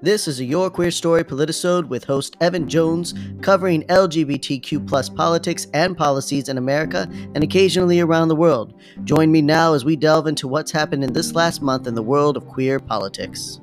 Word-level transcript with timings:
This 0.00 0.28
is 0.28 0.38
a 0.38 0.44
Your 0.44 0.70
Queer 0.70 0.92
Story 0.92 1.24
Politisode 1.24 1.88
with 1.88 2.04
host 2.04 2.36
Evan 2.40 2.68
Jones, 2.68 3.14
covering 3.40 3.82
LGBTQ 3.88 4.86
plus 4.86 5.08
politics 5.08 5.66
and 5.74 5.96
policies 5.96 6.48
in 6.48 6.56
America 6.56 7.08
and 7.34 7.42
occasionally 7.42 7.98
around 7.98 8.28
the 8.28 8.36
world. 8.36 8.80
Join 9.02 9.32
me 9.32 9.42
now 9.42 9.74
as 9.74 9.84
we 9.84 9.96
delve 9.96 10.28
into 10.28 10.46
what's 10.46 10.70
happened 10.70 11.02
in 11.02 11.14
this 11.14 11.34
last 11.34 11.62
month 11.62 11.88
in 11.88 11.96
the 11.96 12.02
world 12.02 12.36
of 12.36 12.46
queer 12.46 12.78
politics. 12.78 13.58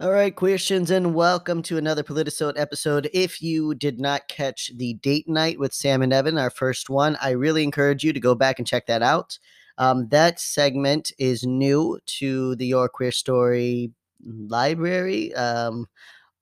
All 0.00 0.12
right, 0.12 0.34
questions, 0.34 0.90
and 0.90 1.14
welcome 1.14 1.60
to 1.64 1.76
another 1.76 2.02
Politisode 2.02 2.58
episode. 2.58 3.10
If 3.12 3.42
you 3.42 3.74
did 3.74 4.00
not 4.00 4.28
catch 4.28 4.70
the 4.74 4.94
date 4.94 5.28
night 5.28 5.58
with 5.58 5.74
Sam 5.74 6.00
and 6.00 6.10
Evan, 6.10 6.38
our 6.38 6.48
first 6.48 6.88
one, 6.88 7.18
I 7.20 7.32
really 7.32 7.62
encourage 7.62 8.02
you 8.02 8.14
to 8.14 8.20
go 8.20 8.34
back 8.34 8.58
and 8.58 8.66
check 8.66 8.86
that 8.86 9.02
out. 9.02 9.38
Um, 9.78 10.08
that 10.08 10.40
segment 10.40 11.12
is 11.18 11.44
new 11.44 11.98
to 12.06 12.56
the 12.56 12.66
Your 12.66 12.88
Queer 12.88 13.12
Story 13.12 13.92
library. 14.24 15.34
Um, 15.34 15.86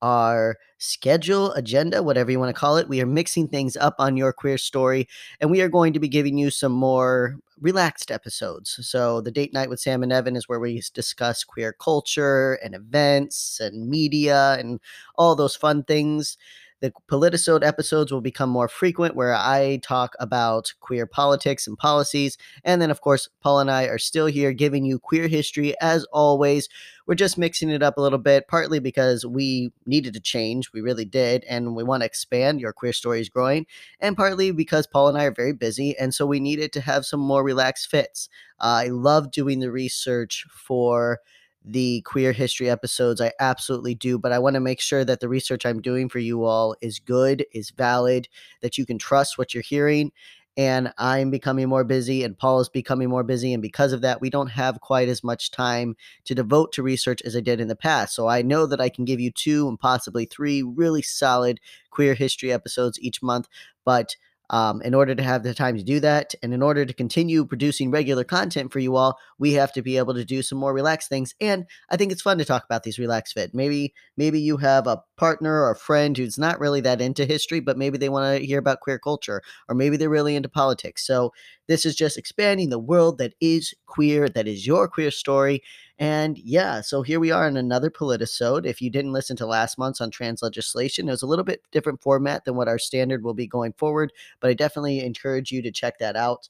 our 0.01 0.57
schedule, 0.77 1.51
agenda, 1.53 2.01
whatever 2.01 2.31
you 2.31 2.39
want 2.39 2.53
to 2.53 2.59
call 2.59 2.77
it. 2.77 2.87
We 2.87 3.01
are 3.01 3.05
mixing 3.05 3.47
things 3.47 3.75
up 3.75 3.95
on 3.99 4.17
your 4.17 4.31
queer 4.31 4.57
story, 4.57 5.07
and 5.39 5.51
we 5.51 5.61
are 5.61 5.69
going 5.69 5.93
to 5.93 5.99
be 5.99 6.07
giving 6.07 6.37
you 6.37 6.49
some 6.51 6.71
more 6.71 7.37
relaxed 7.59 8.11
episodes. 8.11 8.79
So, 8.87 9.21
the 9.21 9.31
date 9.31 9.53
night 9.53 9.69
with 9.69 9.79
Sam 9.79 10.03
and 10.03 10.13
Evan 10.13 10.35
is 10.35 10.47
where 10.47 10.59
we 10.59 10.81
discuss 10.93 11.43
queer 11.43 11.73
culture 11.73 12.53
and 12.63 12.73
events 12.73 13.59
and 13.59 13.89
media 13.89 14.55
and 14.59 14.79
all 15.15 15.35
those 15.35 15.55
fun 15.55 15.83
things. 15.83 16.37
The 16.81 16.93
Politisode 17.11 17.65
episodes 17.65 18.09
will 18.09 18.21
become 18.21 18.49
more 18.49 18.69
frequent 18.69 19.13
where 19.13 19.35
I 19.35 19.81
talk 19.83 20.15
about 20.17 20.73
queer 20.79 21.05
politics 21.05 21.67
and 21.67 21.77
policies. 21.77 22.37
And 22.63 22.81
then, 22.81 22.89
of 22.89 23.01
course, 23.01 23.27
Paul 23.41 23.59
and 23.59 23.69
I 23.69 23.85
are 23.85 23.97
still 23.97 24.27
here 24.27 24.53
giving 24.53 24.85
you 24.85 24.97
queer 24.97 25.27
history 25.27 25.75
as 25.81 26.05
always. 26.13 26.69
We're 27.05 27.15
just 27.15 27.37
mixing 27.37 27.69
it 27.69 27.83
up 27.83 27.97
a 27.97 28.01
little 28.01 28.17
bit, 28.17 28.47
partly 28.47 28.79
because 28.79 29.25
we 29.25 29.73
needed 29.85 30.13
to 30.13 30.21
change. 30.21 30.71
We 30.71 30.79
really 30.79 31.03
did. 31.03 31.43
And 31.49 31.75
we 31.75 31.83
want 31.83 32.01
to 32.01 32.07
expand. 32.07 32.61
Your 32.61 32.71
queer 32.71 32.93
story 32.93 33.19
is 33.19 33.27
growing. 33.27 33.65
And 33.99 34.15
partly 34.15 34.51
because 34.51 34.87
Paul 34.87 35.09
and 35.09 35.17
I 35.17 35.25
are 35.25 35.33
very 35.33 35.53
busy. 35.53 35.97
And 35.97 36.13
so 36.13 36.25
we 36.25 36.39
needed 36.39 36.71
to 36.73 36.81
have 36.81 37.05
some 37.05 37.19
more 37.19 37.43
relaxed 37.43 37.89
fits. 37.89 38.29
Uh, 38.59 38.83
I 38.85 38.87
love 38.87 39.31
doing 39.31 39.59
the 39.59 39.71
research 39.71 40.45
for 40.49 41.19
the 41.63 42.01
queer 42.01 42.31
history 42.31 42.69
episodes. 42.69 43.21
I 43.21 43.31
absolutely 43.39 43.95
do, 43.95 44.17
but 44.17 44.31
I 44.31 44.39
want 44.39 44.55
to 44.55 44.59
make 44.59 44.81
sure 44.81 45.05
that 45.05 45.19
the 45.19 45.29
research 45.29 45.65
I'm 45.65 45.81
doing 45.81 46.09
for 46.09 46.19
you 46.19 46.43
all 46.43 46.75
is 46.81 46.99
good, 46.99 47.45
is 47.53 47.71
valid, 47.71 48.27
that 48.61 48.77
you 48.77 48.85
can 48.85 48.97
trust 48.97 49.37
what 49.37 49.53
you're 49.53 49.63
hearing. 49.63 50.11
And 50.57 50.91
I'm 50.97 51.29
becoming 51.31 51.69
more 51.69 51.85
busy, 51.85 52.23
and 52.23 52.37
Paul 52.37 52.59
is 52.59 52.67
becoming 52.67 53.07
more 53.07 53.23
busy. 53.23 53.53
And 53.53 53.61
because 53.61 53.93
of 53.93 54.01
that, 54.01 54.19
we 54.19 54.29
don't 54.29 54.47
have 54.47 54.81
quite 54.81 55.07
as 55.07 55.23
much 55.23 55.51
time 55.51 55.95
to 56.25 56.35
devote 56.35 56.73
to 56.73 56.83
research 56.83 57.21
as 57.23 57.35
I 57.35 57.39
did 57.39 57.61
in 57.61 57.69
the 57.69 57.77
past. 57.77 58.13
So 58.13 58.27
I 58.27 58.41
know 58.41 58.65
that 58.65 58.81
I 58.81 58.89
can 58.89 59.05
give 59.05 59.21
you 59.21 59.31
two 59.31 59.69
and 59.69 59.79
possibly 59.79 60.25
three 60.25 60.61
really 60.61 61.01
solid 61.01 61.61
queer 61.91 62.13
history 62.13 62.51
episodes 62.51 62.99
each 62.99 63.21
month, 63.21 63.47
but 63.85 64.15
um, 64.49 64.81
in 64.81 64.93
order 64.93 65.15
to 65.15 65.23
have 65.23 65.43
the 65.43 65.53
time 65.53 65.77
to 65.77 65.83
do 65.83 65.99
that, 65.99 66.33
and 66.41 66.53
in 66.53 66.61
order 66.61 66.85
to 66.85 66.93
continue 66.93 67.45
producing 67.45 67.91
regular 67.91 68.23
content 68.23 68.71
for 68.71 68.79
you 68.79 68.95
all, 68.95 69.17
we 69.37 69.53
have 69.53 69.71
to 69.73 69.81
be 69.81 69.97
able 69.97 70.13
to 70.13 70.25
do 70.25 70.41
some 70.41 70.57
more 70.57 70.73
relaxed 70.73 71.09
things. 71.09 71.35
And 71.39 71.65
I 71.89 71.97
think 71.97 72.11
it's 72.11 72.21
fun 72.21 72.37
to 72.39 72.45
talk 72.45 72.63
about 72.65 72.83
these 72.83 72.99
relaxed 72.99 73.33
fit. 73.33 73.53
Maybe 73.53 73.93
maybe 74.17 74.39
you 74.39 74.57
have 74.57 74.87
a 74.87 75.01
partner 75.17 75.61
or 75.61 75.71
a 75.71 75.75
friend 75.75 76.17
who's 76.17 76.37
not 76.37 76.59
really 76.59 76.81
that 76.81 77.01
into 77.01 77.25
history, 77.25 77.59
but 77.59 77.77
maybe 77.77 77.97
they 77.97 78.09
want 78.09 78.39
to 78.39 78.45
hear 78.45 78.59
about 78.59 78.79
queer 78.81 78.99
culture, 78.99 79.41
or 79.67 79.75
maybe 79.75 79.97
they're 79.97 80.09
really 80.09 80.35
into 80.35 80.49
politics. 80.49 81.05
So 81.05 81.31
this 81.67 81.85
is 81.85 81.95
just 81.95 82.17
expanding 82.17 82.69
the 82.69 82.79
world 82.79 83.17
that 83.19 83.33
is 83.39 83.73
queer, 83.85 84.29
that 84.29 84.47
is 84.47 84.65
your 84.65 84.87
queer 84.87 85.11
story. 85.11 85.61
And 85.99 86.37
yeah, 86.37 86.79
so 86.79 87.01
here 87.01 87.19
we 87.19 87.29
are 87.29 87.45
in 87.45 87.57
another 87.57 87.91
politisode. 87.91 88.65
If 88.65 88.81
you 88.81 88.89
didn't 88.89 89.11
listen 89.11 89.35
to 89.35 89.45
last 89.45 89.77
month's 89.77 89.99
on 89.99 90.09
trans 90.09 90.41
legislation, 90.41 91.09
it 91.09 91.11
was 91.11 91.23
a 91.23 91.27
little 91.27 91.43
bit 91.43 91.61
different 91.71 92.01
format 92.01 92.45
than 92.45 92.55
what 92.55 92.69
our 92.69 92.79
standard 92.79 93.21
will 93.21 93.33
be 93.33 93.47
going 93.47 93.73
forward, 93.73 94.13
but 94.39 94.49
I 94.49 94.53
definitely 94.53 95.01
encourage 95.01 95.51
you 95.51 95.61
to 95.61 95.71
check 95.71 95.99
that 95.99 96.15
out. 96.15 96.47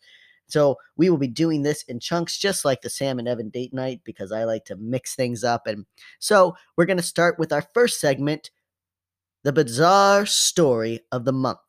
So 0.47 0.77
we 0.97 1.09
will 1.09 1.17
be 1.17 1.27
doing 1.27 1.63
this 1.63 1.81
in 1.83 1.99
chunks, 1.99 2.37
just 2.37 2.63
like 2.63 2.81
the 2.81 2.91
Sam 2.91 3.17
and 3.17 3.27
Evan 3.27 3.49
date 3.49 3.73
night, 3.73 4.01
because 4.03 4.31
I 4.31 4.43
like 4.43 4.65
to 4.65 4.75
mix 4.75 5.15
things 5.15 5.43
up. 5.43 5.65
And 5.65 5.85
so 6.19 6.55
we're 6.75 6.85
going 6.85 6.97
to 6.97 7.03
start 7.03 7.39
with 7.39 7.51
our 7.51 7.67
first 7.73 7.99
segment, 7.99 8.51
the 9.43 9.53
bizarre 9.53 10.27
story 10.27 11.01
of 11.11 11.25
the 11.25 11.33
month. 11.33 11.59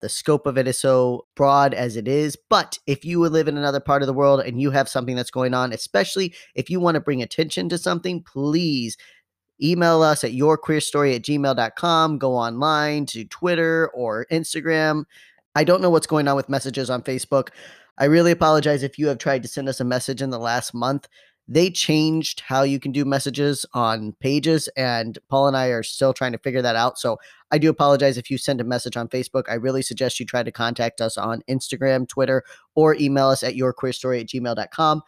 The 0.00 0.08
scope 0.08 0.46
of 0.46 0.56
it 0.56 0.66
is 0.66 0.78
so 0.78 1.26
broad 1.36 1.74
as 1.74 1.96
it 1.96 2.08
is. 2.08 2.36
But 2.48 2.78
if 2.86 3.04
you 3.04 3.20
live 3.28 3.48
in 3.48 3.58
another 3.58 3.80
part 3.80 4.02
of 4.02 4.06
the 4.06 4.14
world 4.14 4.40
and 4.40 4.60
you 4.60 4.70
have 4.70 4.88
something 4.88 5.14
that's 5.14 5.30
going 5.30 5.54
on, 5.54 5.72
especially 5.72 6.34
if 6.54 6.70
you 6.70 6.80
want 6.80 6.94
to 6.94 7.00
bring 7.00 7.22
attention 7.22 7.68
to 7.68 7.78
something, 7.78 8.22
please 8.22 8.96
email 9.62 10.02
us 10.02 10.24
at 10.24 10.32
yourqueerstory 10.32 11.14
at 11.14 11.22
gmail.com. 11.22 12.18
Go 12.18 12.34
online 12.34 13.06
to 13.06 13.24
Twitter 13.26 13.90
or 13.94 14.26
Instagram. 14.32 15.04
I 15.54 15.64
don't 15.64 15.82
know 15.82 15.90
what's 15.90 16.06
going 16.06 16.28
on 16.28 16.36
with 16.36 16.48
messages 16.48 16.88
on 16.88 17.02
Facebook. 17.02 17.48
I 17.98 18.06
really 18.06 18.30
apologize 18.30 18.82
if 18.82 18.98
you 18.98 19.08
have 19.08 19.18
tried 19.18 19.42
to 19.42 19.48
send 19.48 19.68
us 19.68 19.80
a 19.80 19.84
message 19.84 20.22
in 20.22 20.30
the 20.30 20.38
last 20.38 20.72
month 20.72 21.08
they 21.52 21.68
changed 21.68 22.40
how 22.40 22.62
you 22.62 22.78
can 22.78 22.92
do 22.92 23.04
messages 23.04 23.66
on 23.74 24.12
pages 24.20 24.68
and 24.76 25.18
paul 25.28 25.48
and 25.48 25.56
i 25.56 25.66
are 25.66 25.82
still 25.82 26.14
trying 26.14 26.32
to 26.32 26.38
figure 26.38 26.62
that 26.62 26.76
out 26.76 26.98
so 26.98 27.18
i 27.50 27.58
do 27.58 27.68
apologize 27.68 28.16
if 28.16 28.30
you 28.30 28.38
send 28.38 28.60
a 28.60 28.64
message 28.64 28.96
on 28.96 29.08
facebook. 29.08 29.42
I 29.48 29.54
really 29.54 29.82
suggest 29.82 30.20
you 30.20 30.24
try 30.24 30.42
to 30.42 30.52
contact 30.52 31.00
us 31.00 31.18
on 31.18 31.42
instagram 31.50 32.08
twitter 32.08 32.44
or 32.74 32.94
email 32.94 33.26
us 33.26 33.42
at 33.42 33.56
yourqueerstory 33.56 34.20
at 34.20 34.28
gmail.com 34.28 35.02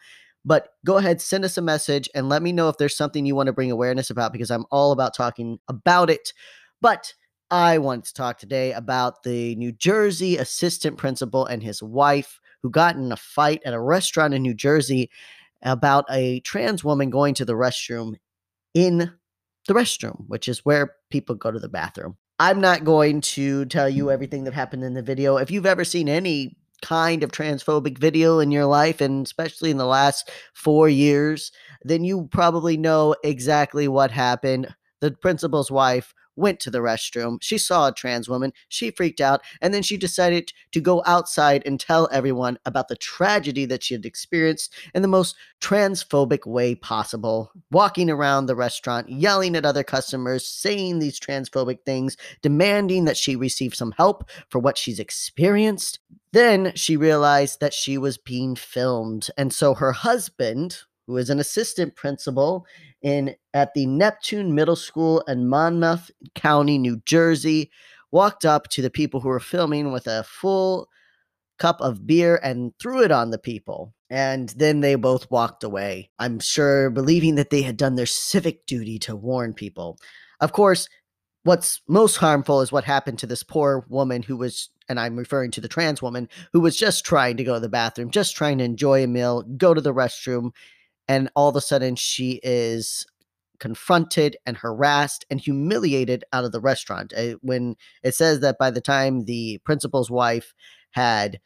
but 0.45 0.69
go 0.85 0.97
ahead 0.97 1.21
send 1.21 1.45
us 1.45 1.57
a 1.57 1.61
message 1.61 2.09
and 2.13 2.29
let 2.29 2.43
me 2.43 2.51
know 2.51 2.67
if 2.67 2.77
there's 2.77 2.97
something 2.97 3.25
you 3.25 3.35
want 3.35 3.47
to 3.47 3.53
bring 3.53 3.71
awareness 3.71 4.09
about 4.09 4.33
because 4.33 4.51
i'm 4.51 4.65
all 4.69 4.91
about 4.91 5.15
talking 5.15 5.57
about 5.69 6.09
it. 6.09 6.33
But 6.81 7.13
i 7.49 7.77
want 7.77 8.03
to 8.05 8.13
talk 8.13 8.37
today 8.37 8.73
about 8.73 9.23
the 9.23 9.55
new 9.55 9.71
jersey 9.71 10.37
assistant 10.37 10.97
principal 10.97 11.45
and 11.45 11.63
his 11.63 11.81
wife 11.81 12.39
who 12.61 12.69
got 12.69 12.95
in 12.95 13.11
a 13.11 13.17
fight 13.17 13.61
at 13.65 13.73
a 13.73 13.79
restaurant 13.79 14.33
in 14.33 14.41
new 14.41 14.53
jersey 14.53 15.09
about 15.63 16.05
a 16.09 16.39
trans 16.41 16.83
woman 16.83 17.09
going 17.09 17.33
to 17.35 17.45
the 17.45 17.53
restroom 17.53 18.15
in 18.73 19.13
the 19.67 19.73
restroom, 19.73 20.25
which 20.27 20.47
is 20.47 20.59
where 20.59 20.95
people 21.09 21.35
go 21.35 21.51
to 21.51 21.59
the 21.59 21.69
bathroom. 21.69 22.17
I'm 22.39 22.59
not 22.59 22.83
going 22.83 23.21
to 23.21 23.65
tell 23.65 23.87
you 23.87 24.05
mm. 24.05 24.13
everything 24.13 24.43
that 24.43 24.53
happened 24.53 24.83
in 24.83 24.93
the 24.93 25.01
video. 25.01 25.37
If 25.37 25.51
you've 25.51 25.65
ever 25.65 25.85
seen 25.85 26.09
any 26.09 26.57
kind 26.81 27.23
of 27.23 27.31
transphobic 27.31 27.97
video 27.97 28.39
in 28.39 28.51
your 28.51 28.65
life, 28.65 28.99
and 28.99 29.25
especially 29.25 29.71
in 29.71 29.77
the 29.77 29.85
last 29.85 30.29
four 30.53 30.89
years, 30.89 31.51
then 31.83 32.03
you 32.03 32.27
probably 32.31 32.75
know 32.75 33.15
exactly 33.23 33.87
what 33.87 34.11
happened. 34.11 34.67
The 34.99 35.11
principal's 35.11 35.71
wife 35.71 36.13
went 36.35 36.59
to 36.61 36.71
the 36.71 36.79
restroom. 36.79 37.37
She 37.41 37.57
saw 37.57 37.87
a 37.87 37.93
trans 37.93 38.29
woman. 38.29 38.53
She 38.69 38.91
freaked 38.91 39.21
out. 39.21 39.41
And 39.61 39.73
then 39.73 39.83
she 39.83 39.97
decided 39.97 40.51
to 40.71 40.81
go 40.81 41.03
outside 41.05 41.63
and 41.65 41.79
tell 41.79 42.09
everyone 42.11 42.57
about 42.65 42.87
the 42.87 42.95
tragedy 42.95 43.65
that 43.65 43.83
she 43.83 43.93
had 43.93 44.05
experienced 44.05 44.73
in 44.93 45.01
the 45.01 45.07
most 45.07 45.35
transphobic 45.61 46.45
way 46.45 46.75
possible. 46.75 47.51
Walking 47.71 48.09
around 48.09 48.45
the 48.45 48.55
restaurant, 48.55 49.09
yelling 49.09 49.55
at 49.55 49.65
other 49.65 49.83
customers, 49.83 50.47
saying 50.47 50.99
these 50.99 51.19
transphobic 51.19 51.79
things, 51.85 52.17
demanding 52.41 53.05
that 53.05 53.17
she 53.17 53.35
receive 53.35 53.75
some 53.75 53.93
help 53.97 54.29
for 54.49 54.59
what 54.59 54.77
she's 54.77 54.99
experienced. 54.99 55.99
Then 56.33 56.73
she 56.75 56.97
realized 56.97 57.59
that 57.59 57.73
she 57.73 57.97
was 57.97 58.17
being 58.17 58.55
filmed. 58.55 59.27
And 59.37 59.53
so 59.53 59.75
her 59.75 59.91
husband, 59.91 60.79
who 61.07 61.17
is 61.17 61.29
an 61.29 61.39
assistant 61.39 61.95
principal 61.95 62.65
in 63.01 63.35
at 63.53 63.73
the 63.73 63.85
Neptune 63.85 64.55
Middle 64.55 64.75
School 64.75 65.21
in 65.21 65.47
Monmouth 65.47 66.11
County, 66.35 66.77
New 66.77 67.01
Jersey, 67.05 67.71
walked 68.11 68.45
up 68.45 68.67
to 68.69 68.81
the 68.81 68.89
people 68.89 69.19
who 69.19 69.29
were 69.29 69.39
filming 69.39 69.91
with 69.91 70.07
a 70.07 70.23
full 70.23 70.87
cup 71.59 71.81
of 71.81 72.05
beer 72.05 72.39
and 72.43 72.73
threw 72.79 73.03
it 73.03 73.11
on 73.11 73.31
the 73.31 73.37
people. 73.37 73.93
And 74.09 74.49
then 74.49 74.81
they 74.81 74.95
both 74.95 75.29
walked 75.31 75.63
away. 75.63 76.11
I'm 76.19 76.39
sure 76.39 76.89
believing 76.89 77.35
that 77.35 77.49
they 77.49 77.63
had 77.63 77.77
done 77.77 77.95
their 77.95 78.05
civic 78.05 78.65
duty 78.65 78.99
to 78.99 79.15
warn 79.15 79.53
people. 79.53 79.97
Of 80.39 80.51
course, 80.51 80.87
what's 81.43 81.81
most 81.87 82.17
harmful 82.17 82.61
is 82.61 82.71
what 82.71 82.83
happened 82.83 83.19
to 83.19 83.27
this 83.27 83.43
poor 83.43 83.85
woman 83.89 84.23
who 84.23 84.37
was 84.37 84.69
and 84.89 84.99
I'm 84.99 85.15
referring 85.15 85.51
to 85.51 85.61
the 85.61 85.69
trans 85.69 86.01
woman 86.01 86.27
who 86.51 86.59
was 86.59 86.75
just 86.75 87.05
trying 87.05 87.37
to 87.37 87.43
go 87.43 87.53
to 87.53 87.59
the 87.59 87.69
bathroom, 87.69 88.11
just 88.11 88.35
trying 88.35 88.57
to 88.57 88.63
enjoy 88.63 89.03
a 89.03 89.07
meal, 89.07 89.43
go 89.43 89.73
to 89.73 89.81
the 89.81 89.93
restroom, 89.93 90.51
and 91.07 91.29
all 91.35 91.49
of 91.49 91.55
a 91.55 91.61
sudden 91.61 91.95
she 91.95 92.39
is 92.43 93.05
confronted 93.59 94.35
and 94.45 94.57
harassed 94.57 95.25
and 95.29 95.39
humiliated 95.39 96.23
out 96.33 96.43
of 96.43 96.51
the 96.51 96.59
restaurant. 96.59 97.13
Uh, 97.15 97.33
when 97.41 97.75
it 98.03 98.13
says 98.13 98.41
that 98.41 98.57
by 98.57 98.69
the 98.69 98.81
time 98.81 99.25
the 99.25 99.59
principal's 99.63 100.11
wife 100.11 100.53
had 100.91 101.39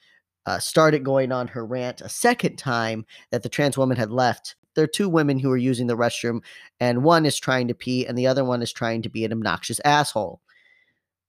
uh, 0.48 0.60
started 0.60 1.04
going 1.04 1.32
on 1.32 1.48
her 1.48 1.66
rant 1.66 2.02
a 2.02 2.10
second 2.10 2.58
time, 2.58 3.06
that 3.32 3.44
the 3.44 3.50
trans 3.50 3.78
woman 3.78 3.98
had 3.98 4.12
left. 4.12 4.56
There 4.76 4.84
are 4.84 4.88
two 4.88 5.10
women 5.10 5.40
who 5.40 5.52
are 5.52 5.58
using 5.58 5.88
the 5.88 5.98
restroom, 5.98 6.40
and 6.80 7.04
one 7.04 7.26
is 7.26 7.38
trying 7.38 7.68
to 7.68 7.74
pee, 7.74 8.06
and 8.06 8.18
the 8.18 8.28
other 8.28 8.46
one 8.46 8.62
is 8.62 8.72
trying 8.72 9.02
to 9.02 9.10
be 9.10 9.26
an 9.26 9.34
obnoxious 9.34 9.82
asshole. 9.84 10.40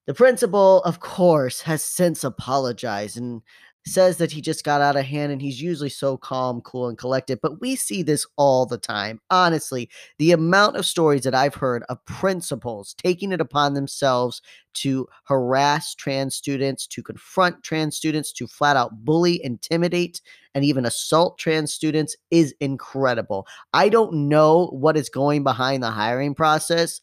The 0.07 0.15
principal, 0.15 0.83
of 0.85 1.01
course, 1.01 1.63
has 1.63 1.83
since 1.83 2.25
apologized 2.25 3.19
and 3.19 3.43
says 3.89 4.19
that 4.19 4.31
he 4.31 4.41
just 4.41 4.65
got 4.65 4.81
out 4.81 4.97
of 4.97 5.05
hand 5.05 5.33
and 5.33 5.43
he's 5.43 5.61
usually 5.61 5.89
so 5.89 6.17
calm, 6.17 6.61
cool, 6.61 6.89
and 6.89 6.97
collected. 6.97 7.41
But 7.43 7.61
we 7.61 7.75
see 7.75 8.03
this 8.03 8.27
all 8.37 8.67
the 8.67 8.79
time. 8.79 9.21
Honestly, 9.31 9.91
the 10.19 10.33
amount 10.33 10.77
of 10.77 10.87
stories 10.87 11.25
that 11.25 11.35
I've 11.35 11.55
heard 11.55 11.83
of 11.89 12.05
principals 12.05 12.95
taking 12.95 13.33
it 13.33 13.41
upon 13.41 13.75
themselves 13.75 14.41
to 14.75 15.09
harass 15.25 15.95
trans 15.95 16.37
students, 16.37 16.87
to 16.87 17.03
confront 17.03 17.63
trans 17.65 17.97
students, 17.97 18.33
to 18.35 18.47
flat 18.47 18.77
out 18.77 19.05
bully, 19.05 19.43
intimidate, 19.45 20.21
and 20.55 20.65
even 20.65 20.85
assault 20.85 21.39
trans 21.39 21.73
students 21.73 22.17
is 22.31 22.55
incredible. 22.61 23.47
I 23.73 23.89
don't 23.89 24.29
know 24.29 24.69
what 24.69 24.97
is 24.97 25.09
going 25.09 25.43
behind 25.43 25.83
the 25.83 25.91
hiring 25.91 26.35
process, 26.35 27.01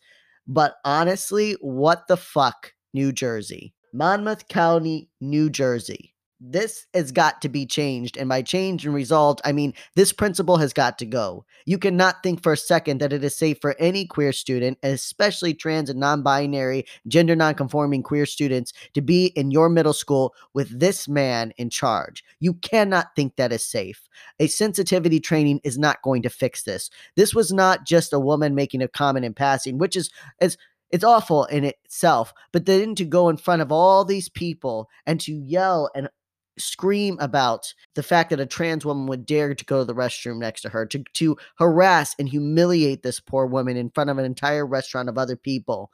but 0.48 0.76
honestly, 0.86 1.58
what 1.60 2.08
the 2.08 2.18
fuck, 2.18 2.74
New 2.94 3.12
Jersey? 3.12 3.74
Monmouth 3.94 4.48
County, 4.48 5.10
New 5.22 5.50
Jersey 5.50 6.15
this 6.40 6.86
has 6.94 7.12
got 7.12 7.42
to 7.42 7.50
be 7.50 7.66
changed. 7.66 8.18
And 8.18 8.30
by 8.30 8.42
change 8.42 8.86
and 8.86 8.94
resolved, 8.94 9.42
I 9.46 9.52
mean 9.52 9.74
this 9.96 10.12
principal 10.12 10.58
has 10.58 10.74
got 10.74 10.98
to 11.00 11.06
go. 11.06 11.46
You 11.66 11.78
cannot 11.78 12.24
think 12.24 12.44
for 12.44 12.54
a 12.54 12.58
second 12.58 13.00
that 13.00 13.14
it 13.14 13.24
is 13.24 13.36
safe 13.36 13.58
for 13.62 13.76
any 13.80 14.06
queer 14.06 14.32
student, 14.32 14.78
especially 14.84 15.54
trans 15.54 15.90
and 15.90 16.00
non 16.00 16.24
binary, 16.24 16.86
gender 17.08 17.36
non 17.36 17.56
conforming 17.56 18.04
queer 18.04 18.26
students, 18.26 18.74
to 18.94 19.02
be 19.02 19.28
in 19.28 19.52
your 19.52 19.70
middle 19.70 19.94
school 19.94 20.34
with 20.54 20.80
this 20.80 21.08
man 21.08 21.54
in 21.58 21.70
charge. 21.70 22.24
You 22.40 22.56
cannot 22.56 23.16
think 23.16 23.36
that 23.36 23.54
is 23.54 23.64
safe. 23.64 24.08
A 24.40 24.48
sensitivity 24.48 25.20
training 25.20 25.62
is 25.64 25.78
not 25.78 26.02
going 26.02 26.22
to 26.24 26.30
fix 26.30 26.64
this. 26.64 26.90
This 27.16 27.34
was 27.34 27.52
not 27.52 27.86
just 27.86 28.14
a 28.14 28.20
woman 28.20 28.56
making 28.56 28.82
a 28.82 28.88
comment 28.88 29.26
in 29.26 29.34
passing, 29.34 29.78
which 29.78 29.96
is 29.96 30.10
as 30.42 30.58
it's 30.92 31.04
awful 31.04 31.46
in 31.46 31.66
itself, 31.66 32.34
but 32.54 32.66
then 32.66 32.96
to 32.96 33.06
go 33.06 33.28
in 33.30 33.38
front 33.38 33.62
of 33.62 33.72
all 33.72 34.06
these 34.06 34.30
people 34.30 34.88
and 35.06 35.20
to 35.22 35.34
yell 35.34 35.90
and 35.96 36.10
scream 36.58 37.18
about 37.20 37.74
the 37.96 38.04
fact 38.04 38.30
that 38.30 38.40
a 38.40 38.46
trans 38.46 38.86
woman 38.86 39.08
would 39.08 39.26
dare 39.26 39.54
to 39.54 39.66
go 39.66 39.80
to 39.80 39.86
the 39.86 39.96
restroom 39.96 40.38
next 40.38 40.62
to 40.62 40.70
her, 40.70 40.86
to, 40.86 41.04
to 41.14 41.38
harass 41.58 42.16
and 42.20 42.30
humiliate 42.30 43.04
this 43.04 43.20
poor 43.20 43.46
woman 43.46 43.78
in 43.78 43.90
front 43.90 44.10
of 44.10 44.18
an 44.18 44.26
entire 44.26 44.66
restaurant 44.66 45.10
of 45.10 45.18
other 45.18 45.36
people. 45.36 45.92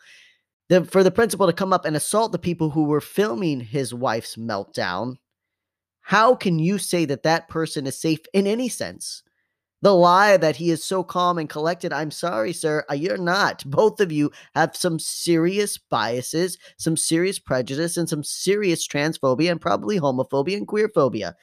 The, 0.70 0.86
for 0.86 1.04
the 1.04 1.12
principal 1.12 1.48
to 1.48 1.54
come 1.54 1.74
up 1.74 1.86
and 1.86 1.96
assault 1.96 2.32
the 2.32 2.40
people 2.40 2.70
who 2.70 2.86
were 2.86 3.02
filming 3.02 3.60
his 3.60 3.94
wife's 3.94 4.36
meltdown, 4.36 5.18
how 6.02 6.36
can 6.36 6.60
you 6.60 6.78
say 6.78 7.06
that 7.06 7.24
that 7.24 7.50
person 7.50 7.86
is 7.88 8.00
safe 8.00 8.20
in 8.34 8.48
any 8.48 8.70
sense? 8.70 9.24
The 9.82 9.96
lie 9.96 10.38
that 10.38 10.56
he 10.56 10.70
is 10.70 10.84
so 10.84 11.04
calm 11.04 11.38
and 11.38 11.50
collected. 11.50 11.92
I'm 11.92 12.12
sorry, 12.12 12.54
sir. 12.54 12.84
You're 12.94 13.18
not. 13.18 13.64
Both 13.70 14.00
of 14.00 14.12
you 14.12 14.32
have 14.56 14.76
some 14.76 15.00
serious 15.00 15.78
biases, 15.78 16.58
some 16.78 16.96
serious 16.96 17.40
prejudice, 17.40 17.98
and 17.98 18.08
some 18.08 18.24
serious 18.24 18.88
transphobia 18.88 19.52
and 19.52 19.62
probably 19.62 20.00
homophobia 20.00 20.58
and 20.58 20.68
queerphobia. 20.68 21.34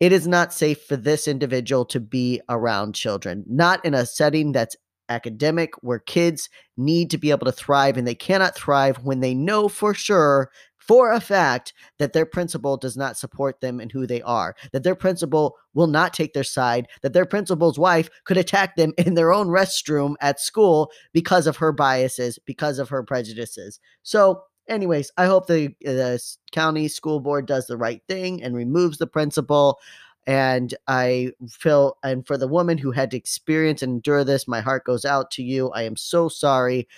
It 0.00 0.12
is 0.12 0.28
not 0.28 0.52
safe 0.52 0.84
for 0.84 0.96
this 0.96 1.26
individual 1.26 1.84
to 1.86 1.98
be 1.98 2.40
around 2.48 2.94
children, 2.94 3.44
not 3.48 3.84
in 3.84 3.94
a 3.94 4.06
setting 4.06 4.52
that's 4.52 4.76
academic 5.08 5.72
where 5.82 5.98
kids 5.98 6.48
need 6.76 7.10
to 7.10 7.18
be 7.18 7.30
able 7.30 7.46
to 7.46 7.52
thrive 7.52 7.96
and 7.96 8.06
they 8.06 8.14
cannot 8.14 8.54
thrive 8.54 8.98
when 9.04 9.20
they 9.20 9.34
know 9.34 9.68
for 9.68 9.94
sure 9.94 10.50
for 10.88 11.12
a 11.12 11.20
fact 11.20 11.74
that 11.98 12.14
their 12.14 12.24
principal 12.24 12.78
does 12.78 12.96
not 12.96 13.18
support 13.18 13.60
them 13.60 13.78
and 13.78 13.92
who 13.92 14.06
they 14.06 14.22
are, 14.22 14.56
that 14.72 14.82
their 14.82 14.94
principal 14.94 15.56
will 15.74 15.86
not 15.86 16.14
take 16.14 16.32
their 16.32 16.42
side, 16.42 16.88
that 17.02 17.12
their 17.12 17.26
principal's 17.26 17.78
wife 17.78 18.08
could 18.24 18.38
attack 18.38 18.74
them 18.74 18.94
in 18.96 19.14
their 19.14 19.32
own 19.32 19.48
restroom 19.48 20.14
at 20.22 20.40
school 20.40 20.90
because 21.12 21.46
of 21.46 21.58
her 21.58 21.72
biases, 21.72 22.38
because 22.46 22.78
of 22.78 22.88
her 22.88 23.02
prejudices. 23.02 23.78
So, 24.02 24.42
anyways, 24.66 25.12
I 25.18 25.26
hope 25.26 25.46
the, 25.46 25.74
the 25.82 26.20
county 26.52 26.88
school 26.88 27.20
board 27.20 27.46
does 27.46 27.66
the 27.66 27.76
right 27.76 28.02
thing 28.08 28.42
and 28.42 28.56
removes 28.56 28.96
the 28.96 29.06
principal. 29.06 29.78
And 30.26 30.74
I 30.86 31.32
feel, 31.50 31.98
and 32.02 32.26
for 32.26 32.38
the 32.38 32.48
woman 32.48 32.78
who 32.78 32.92
had 32.92 33.10
to 33.10 33.16
experience 33.16 33.82
and 33.82 33.92
endure 33.92 34.24
this, 34.24 34.48
my 34.48 34.60
heart 34.60 34.84
goes 34.84 35.04
out 35.04 35.30
to 35.32 35.42
you. 35.42 35.68
I 35.70 35.82
am 35.82 35.96
so 35.96 36.28
sorry. 36.28 36.88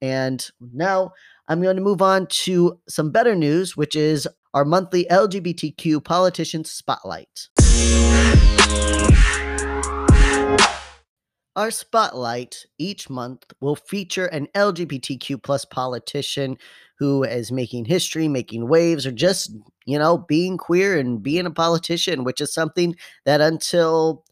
And 0.00 0.44
now 0.72 1.12
I'm 1.48 1.60
going 1.60 1.76
to 1.76 1.82
move 1.82 2.02
on 2.02 2.28
to 2.28 2.78
some 2.88 3.10
better 3.10 3.34
news, 3.34 3.76
which 3.76 3.96
is 3.96 4.28
our 4.54 4.64
monthly 4.64 5.06
LGBTQ 5.10 6.04
politician 6.04 6.64
spotlight. 6.64 7.48
Our 11.54 11.70
spotlight 11.70 12.64
each 12.78 13.10
month 13.10 13.44
will 13.60 13.76
feature 13.76 14.26
an 14.26 14.46
LGBTQ 14.54 15.42
plus 15.42 15.64
politician 15.64 16.56
who 16.98 17.24
is 17.24 17.50
making 17.50 17.86
history, 17.86 18.28
making 18.28 18.68
waves, 18.68 19.04
or 19.04 19.12
just, 19.12 19.50
you 19.84 19.98
know, 19.98 20.18
being 20.18 20.56
queer 20.56 20.96
and 20.96 21.22
being 21.22 21.44
a 21.44 21.50
politician, 21.50 22.24
which 22.24 22.40
is 22.40 22.54
something 22.54 22.94
that 23.26 23.40
until 23.40 24.24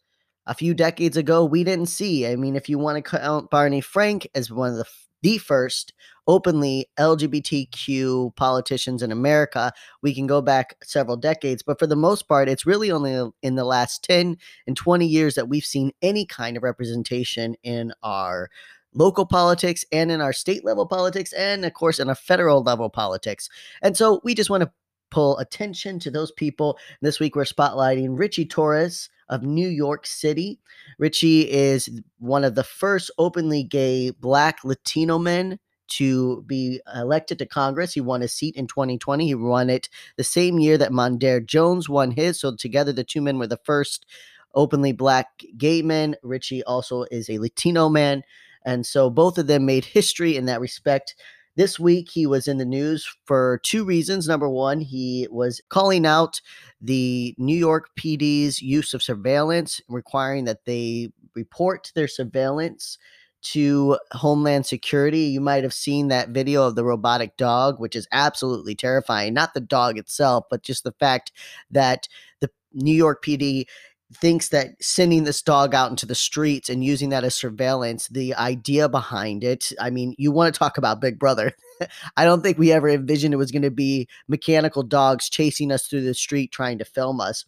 a 0.47 0.55
few 0.55 0.75
decades 0.75 1.17
ago 1.17 1.45
we 1.45 1.65
didn't 1.65 1.87
see. 1.87 2.27
I 2.27 2.37
mean, 2.37 2.57
if 2.57 2.69
you 2.69 2.79
want 2.79 3.05
to 3.05 3.19
count 3.19 3.51
Barney 3.51 3.81
Frank 3.81 4.29
as 4.35 4.51
one 4.51 4.71
of 4.71 4.77
the 4.77 4.87
the 5.23 5.39
first 5.39 5.93
openly 6.31 6.87
LGBTQ 6.97 8.37
politicians 8.37 9.03
in 9.03 9.11
America. 9.11 9.73
We 10.01 10.15
can 10.15 10.29
go 10.29 10.41
back 10.41 10.77
several 10.81 11.17
decades, 11.17 11.61
but 11.61 11.81
for 11.81 11.89
the 11.89 11.97
most 11.97 12.29
part, 12.29 12.49
it's 12.49 12.65
really 12.65 12.93
only 12.93 13.33
in 13.43 13.57
the 13.57 13.65
last 13.65 14.05
10 14.05 14.37
and 14.69 14.77
20 14.77 15.05
years 15.05 15.35
that 15.35 15.49
we've 15.49 15.65
seen 15.65 15.91
any 16.03 16.25
kind 16.25 16.57
of 16.57 16.63
representation 16.63 17.57
in 17.65 17.93
our 18.05 18.49
local 18.95 19.27
politics 19.27 19.85
and 19.91 20.13
in 20.13 20.21
our 20.21 20.33
state 20.33 20.65
level 20.65 20.87
politics 20.87 21.33
and 21.33 21.65
of 21.65 21.75
course 21.75 21.99
in 21.99 22.09
our 22.09 22.15
federal 22.15 22.63
level 22.63 22.89
politics. 22.89 23.49
And 23.83 23.97
so 23.97 24.21
we 24.23 24.37
just 24.37 24.51
want 24.51 24.63
to 24.63 24.71
pull 25.11 25.37
attention 25.39 25.99
to 25.99 26.13
those 26.13 26.31
people. 26.31 26.79
This 27.01 27.19
week 27.19 27.35
we're 27.35 27.43
spotlighting 27.43 28.17
Ritchie 28.17 28.47
Torres 28.47 29.11
of 29.29 29.43
New 29.43 29.69
York 29.69 30.07
City. 30.07 30.61
Ritchie 30.97 31.51
is 31.51 31.89
one 32.19 32.45
of 32.45 32.55
the 32.55 32.63
first 32.63 33.11
openly 33.19 33.65
gay 33.65 34.11
black 34.11 34.63
Latino 34.63 35.19
men 35.19 35.59
to 35.91 36.43
be 36.43 36.81
elected 36.95 37.39
to 37.39 37.47
Congress. 37.47 37.93
He 37.93 38.01
won 38.01 38.23
a 38.23 38.29
seat 38.29 38.57
in 38.57 38.67
2020. 38.67 39.27
He 39.27 39.35
won 39.35 39.71
it 39.71 39.89
the 40.17 40.25
same 40.25 40.59
year 40.59 40.79
that 40.79 40.93
Mondaire 40.93 41.45
Jones 41.45 41.89
won 41.89 42.13
his. 42.13 42.41
So 42.41 42.57
together, 42.57 42.93
the 42.93 43.05
two 43.05 43.21
men 43.21 43.39
were 43.39 43.47
the 43.47 43.61
first 43.65 44.07
openly 44.55 44.93
black 44.93 45.45
gay 45.57 45.83
men. 45.83 46.17
Ritchie 46.23 46.65
also 46.65 47.05
is 47.11 47.29
a 47.29 47.39
Latino 47.39 47.89
man. 47.89 48.23
And 48.65 48.85
so 48.87 49.11
both 49.11 49.39
of 49.39 49.47
them 49.47 49.67
made 49.67 49.85
history 49.85 50.37
in 50.37 50.47
that 50.47 50.61
respect. 50.61 51.15
This 51.57 51.81
week, 51.81 52.09
he 52.11 52.27
was 52.27 52.47
in 52.47 52.59
the 52.59 52.65
news 52.65 53.07
for 53.25 53.61
two 53.65 53.85
reasons. 53.85 54.29
Number 54.29 54.49
one, 54.49 54.81
he 54.81 55.27
was 55.31 55.61
calling 55.69 56.07
out 56.07 56.41
the 56.81 57.35
New 57.39 57.57
York 57.57 57.91
PD's 57.99 58.63
use 58.63 58.95
of 58.95 59.03
surveillance, 59.03 59.81
requiring 59.89 60.45
that 60.45 60.65
they 60.65 61.11
report 61.35 61.91
their 61.95 62.09
surveillance 62.09 62.99
to 63.43 63.99
Homeland 64.13 64.67
Security. 64.67 65.23
You 65.23 65.41
might 65.41 65.63
have 65.63 65.73
seen 65.73 66.09
that 66.09 66.31
video 66.31 66.67
of 66.67 66.75
the 66.75 66.85
robotic 66.85 67.37
dog, 67.37 67.81
which 67.81 67.97
is 67.97 68.09
absolutely 68.13 68.75
terrifying. 68.75 69.35
Not 69.35 69.55
the 69.55 69.61
dog 69.61 69.99
itself, 69.99 70.45
but 70.51 70.63
just 70.63 70.85
the 70.85 70.93
fact 70.93 71.33
that 71.71 72.09
the 72.41 72.51
New 72.73 72.95
York 72.95 73.25
PD 73.25 73.67
thinks 74.13 74.49
that 74.49 74.71
sending 74.81 75.25
this 75.25 75.41
dog 75.41 75.75
out 75.75 75.91
into 75.91 76.05
the 76.05 76.15
streets 76.15 76.69
and 76.69 76.85
using 76.85 77.11
that 77.11 77.23
as 77.23 77.35
surveillance, 77.35 78.09
the 78.09 78.35
idea 78.35 78.89
behind 78.89 79.45
it, 79.45 79.73
I 79.81 79.91
mean, 79.91 80.15
you 80.19 80.33
want 80.33 80.53
to 80.53 80.59
talk 80.59 80.79
about 80.79 81.01
Big 81.01 81.19
Brother. 81.19 81.53
I 82.17 82.25
don't 82.25 82.43
think 82.43 82.59
we 82.59 82.73
ever 82.73 82.89
envisioned 82.89 83.35
it 83.35 83.39
was 83.39 83.53
going 83.53 83.63
to 83.63 83.71
be 83.71 84.09
mechanical 84.27 84.83
dogs 84.83 85.29
chasing 85.31 85.71
us 85.71 85.87
through 85.87 86.03
the 86.03 86.15
street 86.15 86.51
trying 86.51 86.79
to 86.79 86.85
film 86.85 87.21
us. 87.21 87.45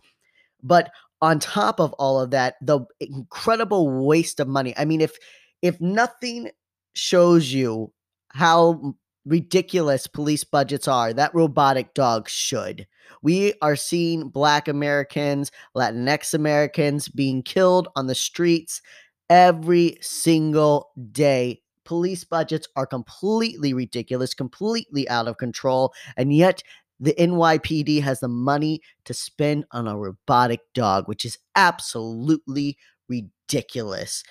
But 0.63 0.91
on 1.21 1.39
top 1.39 1.81
of 1.81 1.93
all 1.95 2.21
of 2.21 2.31
that, 2.31 2.55
the 2.61 2.81
incredible 3.01 4.07
waste 4.07 4.39
of 4.39 4.49
money. 4.49 4.75
I 4.77 4.85
mean, 4.85 5.01
if 5.01 5.17
if 5.63 5.81
nothing 5.81 6.51
shows 6.95 7.53
you 7.53 7.93
how 8.33 8.95
ridiculous 9.25 10.07
police 10.07 10.45
budgets 10.45 10.89
are, 10.89 11.13
that 11.13 11.35
robotic 11.35 11.95
dog 11.95 12.29
should. 12.29 12.87
We 13.23 13.55
are 13.63 13.77
seeing 13.77 14.29
Black 14.29 14.69
Americans, 14.69 15.51
Latinx 15.77 16.35
Americans 16.35 17.09
being 17.09 17.43
killed 17.43 17.89
on 17.95 18.09
the 18.09 18.15
streets 18.15 18.83
every 19.31 19.99
single 20.01 20.91
day. 21.13 21.61
Police 21.85 22.25
budgets 22.25 22.67
are 22.77 22.87
completely 22.87 23.75
ridiculous, 23.75 24.35
completely 24.35 25.09
out 25.09 25.29
of 25.29 25.37
control, 25.37 25.93
and 26.17 26.33
yet 26.35 26.63
the 27.01 27.15
NYPD 27.15 28.01
has 28.03 28.21
the 28.21 28.29
money 28.29 28.81
to 29.05 29.15
spend 29.15 29.65
on 29.73 29.89
a 29.89 29.97
robotic 29.97 30.61
dog, 30.75 31.09
which 31.09 31.25
is 31.25 31.39
absolutely 31.57 32.77
ridiculous. 33.09 34.23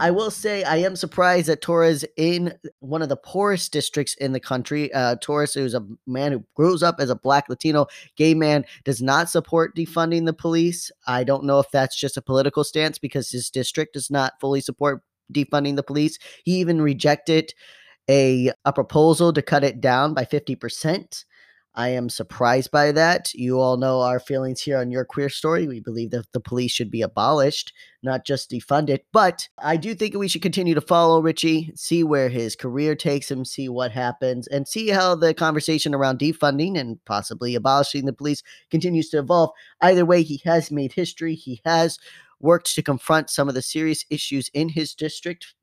I 0.00 0.10
will 0.10 0.30
say 0.30 0.62
I 0.64 0.76
am 0.76 0.96
surprised 0.96 1.48
that 1.48 1.62
Torres 1.62 2.04
in 2.16 2.54
one 2.80 3.02
of 3.02 3.08
the 3.08 3.16
poorest 3.16 3.72
districts 3.72 4.14
in 4.14 4.32
the 4.32 4.40
country. 4.40 4.92
Uh, 4.92 5.16
Torres, 5.20 5.54
who's 5.54 5.74
a 5.74 5.86
man 6.06 6.32
who 6.32 6.44
grows 6.54 6.82
up 6.82 6.96
as 6.98 7.10
a 7.10 7.16
black 7.16 7.48
Latino 7.48 7.86
gay 8.16 8.34
man, 8.34 8.64
does 8.84 9.00
not 9.00 9.30
support 9.30 9.74
defunding 9.74 10.26
the 10.26 10.34
police. 10.34 10.90
I 11.06 11.24
don't 11.24 11.44
know 11.44 11.58
if 11.58 11.70
that's 11.72 11.98
just 11.98 12.16
a 12.16 12.22
political 12.22 12.64
stance 12.64 12.98
because 12.98 13.30
his 13.30 13.50
district 13.50 13.94
does 13.94 14.10
not 14.10 14.34
fully 14.40 14.60
support 14.60 15.02
defunding 15.32 15.76
the 15.76 15.82
police. 15.82 16.18
He 16.44 16.60
even 16.60 16.82
rejected 16.82 17.52
a, 18.08 18.52
a 18.64 18.72
proposal 18.72 19.32
to 19.32 19.42
cut 19.42 19.64
it 19.64 19.80
down 19.80 20.14
by 20.14 20.24
50%. 20.24 21.24
I 21.78 21.90
am 21.90 22.08
surprised 22.08 22.72
by 22.72 22.90
that. 22.90 23.32
You 23.34 23.60
all 23.60 23.76
know 23.76 24.00
our 24.00 24.18
feelings 24.18 24.60
here 24.60 24.78
on 24.78 24.90
Your 24.90 25.04
Queer 25.04 25.28
Story. 25.28 25.68
We 25.68 25.78
believe 25.78 26.10
that 26.10 26.26
the 26.32 26.40
police 26.40 26.72
should 26.72 26.90
be 26.90 27.02
abolished, 27.02 27.72
not 28.02 28.26
just 28.26 28.50
defunded. 28.50 29.02
But 29.12 29.48
I 29.62 29.76
do 29.76 29.94
think 29.94 30.16
we 30.16 30.26
should 30.26 30.42
continue 30.42 30.74
to 30.74 30.80
follow 30.80 31.22
Ritchie, 31.22 31.70
see 31.76 32.02
where 32.02 32.30
his 32.30 32.56
career 32.56 32.96
takes 32.96 33.30
him, 33.30 33.44
see 33.44 33.68
what 33.68 33.92
happens, 33.92 34.48
and 34.48 34.66
see 34.66 34.88
how 34.88 35.14
the 35.14 35.32
conversation 35.32 35.94
around 35.94 36.18
defunding 36.18 36.76
and 36.76 36.98
possibly 37.04 37.54
abolishing 37.54 38.06
the 38.06 38.12
police 38.12 38.42
continues 38.72 39.08
to 39.10 39.20
evolve. 39.20 39.50
Either 39.80 40.04
way, 40.04 40.24
he 40.24 40.42
has 40.44 40.72
made 40.72 40.94
history. 40.94 41.36
He 41.36 41.60
has 41.64 42.00
worked 42.40 42.74
to 42.74 42.82
confront 42.82 43.30
some 43.30 43.48
of 43.48 43.54
the 43.54 43.62
serious 43.62 44.04
issues 44.10 44.50
in 44.52 44.70
his 44.70 44.94
district 44.94 45.54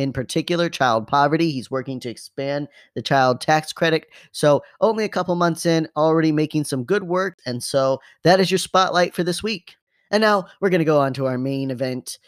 in 0.00 0.12
particular 0.12 0.68
child 0.68 1.06
poverty. 1.06 1.50
He's 1.50 1.70
working 1.70 2.00
to 2.00 2.10
expand 2.10 2.68
the 2.94 3.02
child 3.02 3.40
tax 3.40 3.72
credit. 3.72 4.06
So, 4.32 4.62
only 4.80 5.04
a 5.04 5.08
couple 5.08 5.34
months 5.34 5.66
in, 5.66 5.88
already 5.96 6.32
making 6.32 6.64
some 6.64 6.84
good 6.84 7.04
work. 7.04 7.38
And 7.46 7.62
so, 7.62 8.00
that 8.24 8.40
is 8.40 8.50
your 8.50 8.58
spotlight 8.58 9.14
for 9.14 9.22
this 9.22 9.42
week. 9.42 9.76
And 10.10 10.20
now 10.22 10.46
we're 10.60 10.70
going 10.70 10.80
to 10.80 10.84
go 10.84 11.00
on 11.00 11.12
to 11.14 11.26
our 11.26 11.38
main 11.38 11.70
event. 11.70 12.18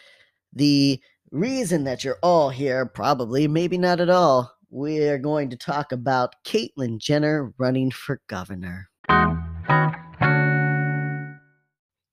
The 0.52 1.00
reason 1.31 1.85
that 1.85 2.05
you're 2.05 2.19
all 2.23 2.50
here, 2.50 2.87
probably, 2.87 3.49
maybe 3.49 3.79
not 3.79 4.00
at 4.00 4.11
all. 4.11 4.52
We're 4.71 5.19
going 5.19 5.50
to 5.50 5.57
talk 5.57 5.93
about 5.93 6.35
Caitlyn 6.45 6.99
Jenner 6.99 7.52
running 7.59 7.91
for 7.91 8.21
governor. 8.29 8.88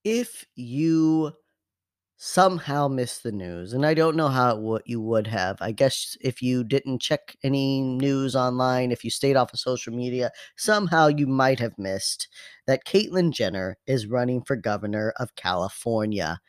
If 0.03 0.45
you 0.55 1.33
somehow 2.21 2.85
missed 2.85 3.23
the 3.23 3.31
news 3.31 3.71
and 3.71 3.85
i 3.85 3.93
don't 3.93 4.17
know 4.17 4.27
how 4.27 4.53
what 4.53 4.85
you 4.85 4.99
would 4.99 5.25
have. 5.25 5.55
I 5.61 5.71
guess 5.71 6.17
if 6.19 6.41
you 6.41 6.65
didn't 6.65 6.99
check 6.99 7.38
any 7.43 7.79
news 7.81 8.35
online 8.35 8.91
if 8.91 9.05
you 9.05 9.09
stayed 9.09 9.38
off 9.38 9.53
of 9.53 9.59
social 9.59 9.93
media 9.93 10.29
somehow 10.57 11.07
you 11.07 11.27
might 11.27 11.59
have 11.61 11.79
missed 11.79 12.27
that 12.67 12.83
caitlyn 12.85 13.31
jenner 13.31 13.77
is 13.88 14.05
running 14.05 14.41
for 14.41 14.57
governor 14.57 15.13
of 15.15 15.33
california. 15.35 16.41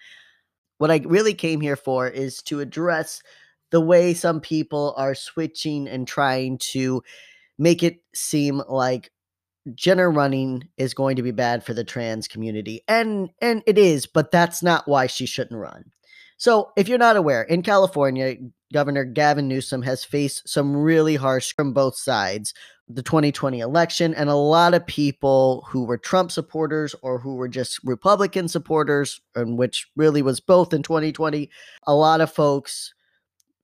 What 0.78 0.90
i 0.90 1.02
really 1.04 1.34
came 1.34 1.60
here 1.60 1.76
for 1.76 2.08
is 2.08 2.42
to 2.44 2.58
address 2.58 3.22
the 3.70 3.80
way 3.80 4.12
some 4.12 4.40
people 4.40 4.92
are 4.96 5.14
switching 5.14 5.86
and 5.86 6.04
trying 6.08 6.58
to 6.72 7.00
make 7.58 7.84
it 7.84 7.98
seem 8.12 8.60
like 8.68 9.12
Jenner 9.74 10.10
running 10.10 10.68
is 10.76 10.94
going 10.94 11.16
to 11.16 11.22
be 11.22 11.30
bad 11.30 11.64
for 11.64 11.74
the 11.74 11.84
trans 11.84 12.28
community. 12.28 12.82
And 12.88 13.30
and 13.40 13.62
it 13.66 13.78
is, 13.78 14.06
but 14.06 14.30
that's 14.30 14.62
not 14.62 14.88
why 14.88 15.06
she 15.06 15.26
shouldn't 15.26 15.60
run. 15.60 15.84
So, 16.36 16.70
if 16.76 16.88
you're 16.88 16.96
not 16.96 17.16
aware, 17.16 17.42
in 17.42 17.62
California, 17.62 18.36
Governor 18.72 19.04
Gavin 19.04 19.46
Newsom 19.46 19.82
has 19.82 20.04
faced 20.04 20.48
some 20.48 20.74
really 20.74 21.16
harsh 21.16 21.54
from 21.54 21.74
both 21.74 21.96
sides 21.96 22.54
the 22.94 23.02
2020 23.02 23.60
election 23.60 24.14
and 24.14 24.28
a 24.28 24.34
lot 24.34 24.74
of 24.74 24.86
people 24.86 25.64
who 25.68 25.84
were 25.84 25.98
Trump 25.98 26.32
supporters 26.32 26.94
or 27.02 27.18
who 27.20 27.36
were 27.36 27.48
just 27.48 27.78
Republican 27.84 28.48
supporters 28.48 29.20
and 29.34 29.56
which 29.56 29.88
really 29.96 30.22
was 30.22 30.40
both 30.40 30.72
in 30.72 30.82
2020 30.82 31.48
a 31.86 31.94
lot 31.94 32.20
of 32.20 32.32
folks 32.32 32.92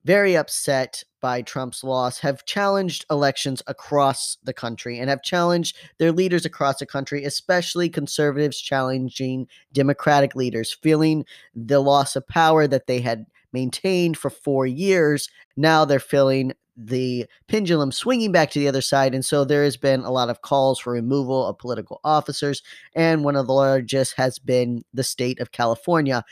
very 0.06 0.36
upset 0.36 1.02
by 1.20 1.42
Trump's 1.42 1.82
loss 1.82 2.20
have 2.20 2.44
challenged 2.44 3.04
elections 3.10 3.60
across 3.66 4.38
the 4.44 4.52
country 4.52 5.00
and 5.00 5.10
have 5.10 5.20
challenged 5.20 5.76
their 5.98 6.12
leaders 6.12 6.46
across 6.46 6.78
the 6.78 6.86
country, 6.86 7.24
especially 7.24 7.88
conservatives 7.88 8.60
challenging 8.60 9.48
Democratic 9.72 10.36
leaders, 10.36 10.72
feeling 10.72 11.24
the 11.56 11.80
loss 11.80 12.14
of 12.14 12.28
power 12.28 12.68
that 12.68 12.86
they 12.86 13.00
had 13.00 13.26
maintained 13.52 14.16
for 14.16 14.30
four 14.30 14.64
years. 14.64 15.28
Now 15.56 15.84
they're 15.84 15.98
feeling 15.98 16.52
the 16.76 17.26
pendulum 17.48 17.90
swinging 17.90 18.30
back 18.30 18.50
to 18.52 18.60
the 18.60 18.68
other 18.68 18.82
side. 18.82 19.12
And 19.12 19.24
so 19.24 19.44
there 19.44 19.64
has 19.64 19.76
been 19.76 20.02
a 20.02 20.12
lot 20.12 20.30
of 20.30 20.42
calls 20.42 20.78
for 20.78 20.92
removal 20.92 21.44
of 21.46 21.58
political 21.58 22.00
officers. 22.04 22.62
And 22.94 23.24
one 23.24 23.34
of 23.34 23.48
the 23.48 23.54
largest 23.54 24.14
has 24.18 24.38
been 24.38 24.84
the 24.94 25.02
state 25.02 25.40
of 25.40 25.50
California. 25.50 26.22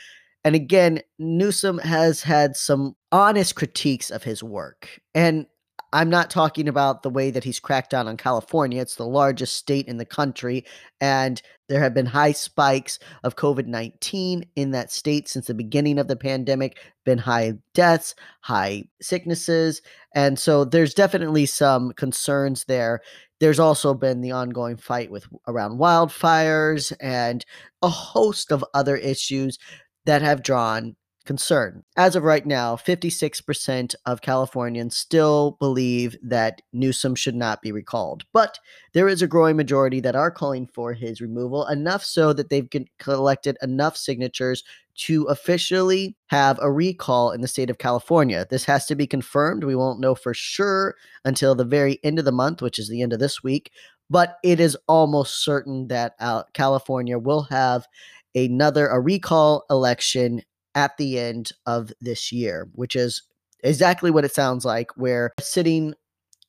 And 0.45 0.53
again, 0.53 1.01
Newsom 1.17 1.79
has 1.79 2.21
had 2.21 2.55
some 2.55 2.95
honest 3.15 3.55
critiques 3.55 4.11
of 4.11 4.23
his 4.23 4.43
work. 4.43 4.99
And 5.13 5.45
I'm 5.93 6.09
not 6.09 6.29
talking 6.29 6.67
about 6.67 7.01
the 7.01 7.09
way 7.09 7.31
that 7.31 7.45
he's 7.45 7.61
cracked 7.61 7.91
down 7.91 8.09
on 8.09 8.17
California. 8.17 8.81
It's 8.81 8.97
the 8.97 9.05
largest 9.05 9.55
state 9.55 9.87
in 9.87 9.95
the 9.95 10.05
country. 10.05 10.65
And 10.99 11.41
there 11.69 11.79
have 11.79 11.93
been 11.93 12.07
high 12.07 12.33
spikes 12.33 12.99
of 13.23 13.37
COVID 13.37 13.67
19 13.67 14.43
in 14.57 14.71
that 14.71 14.91
state 14.91 15.29
since 15.29 15.47
the 15.47 15.53
beginning 15.53 15.97
of 15.97 16.09
the 16.09 16.17
pandemic, 16.17 16.77
been 17.05 17.17
high 17.17 17.53
deaths, 17.73 18.15
high 18.41 18.83
sicknesses. 19.01 19.81
And 20.13 20.37
so 20.37 20.65
there's 20.65 20.93
definitely 20.93 21.45
some 21.45 21.93
concerns 21.93 22.65
there. 22.65 22.99
There's 23.39 23.59
also 23.59 23.93
been 23.93 24.19
the 24.19 24.31
ongoing 24.31 24.75
fight 24.75 25.09
with 25.09 25.25
around 25.47 25.79
wildfires 25.79 26.91
and 26.99 27.45
a 27.81 27.87
host 27.87 28.51
of 28.51 28.65
other 28.73 28.97
issues 28.97 29.57
that 30.05 30.21
have 30.21 30.43
drawn 30.43 30.97
concern. 31.25 31.83
As 31.97 32.15
of 32.15 32.23
right 32.23 32.45
now, 32.45 32.75
56% 32.75 33.95
of 34.05 34.21
Californians 34.21 34.95
still 34.95 35.57
believe 35.59 36.15
that 36.23 36.61
Newsom 36.71 37.15
should 37.15 37.35
not 37.35 37.61
be 37.61 37.71
recalled. 37.71 38.23
But 38.33 38.59
there 38.93 39.07
is 39.07 39.21
a 39.21 39.27
growing 39.27 39.55
majority 39.55 39.99
that 40.01 40.15
are 40.15 40.31
calling 40.31 40.67
for 40.67 40.93
his 40.93 41.21
removal, 41.21 41.65
enough 41.67 42.03
so 42.03 42.33
that 42.33 42.49
they've 42.49 42.69
collected 42.99 43.57
enough 43.61 43.97
signatures 43.97 44.63
to 44.97 45.23
officially 45.25 46.15
have 46.27 46.57
a 46.61 46.71
recall 46.71 47.31
in 47.31 47.41
the 47.41 47.47
state 47.47 47.69
of 47.69 47.77
California. 47.77 48.45
This 48.49 48.63
has 48.65 48.85
to 48.85 48.95
be 48.95 49.07
confirmed. 49.07 49.63
We 49.63 49.75
won't 49.75 49.99
know 49.99 50.15
for 50.15 50.33
sure 50.33 50.95
until 51.25 51.53
the 51.53 51.65
very 51.65 51.99
end 52.03 52.19
of 52.19 52.25
the 52.25 52.31
month, 52.31 52.61
which 52.61 52.79
is 52.79 52.87
the 52.87 53.01
end 53.01 53.11
of 53.11 53.19
this 53.19 53.43
week. 53.43 53.71
But 54.09 54.37
it 54.43 54.59
is 54.59 54.77
almost 54.87 55.43
certain 55.43 55.87
that 55.87 56.13
uh, 56.19 56.43
California 56.53 57.17
will 57.17 57.43
have 57.49 57.87
another 58.35 58.87
a 58.87 58.99
recall 58.99 59.65
election 59.69 60.41
at 60.75 60.97
the 60.97 61.17
end 61.17 61.51
of 61.65 61.91
this 62.01 62.31
year, 62.31 62.69
which 62.73 62.95
is 62.95 63.23
exactly 63.63 64.11
what 64.11 64.25
it 64.25 64.33
sounds 64.33 64.65
like, 64.65 64.89
where 64.95 65.31
a 65.37 65.41
sitting 65.41 65.95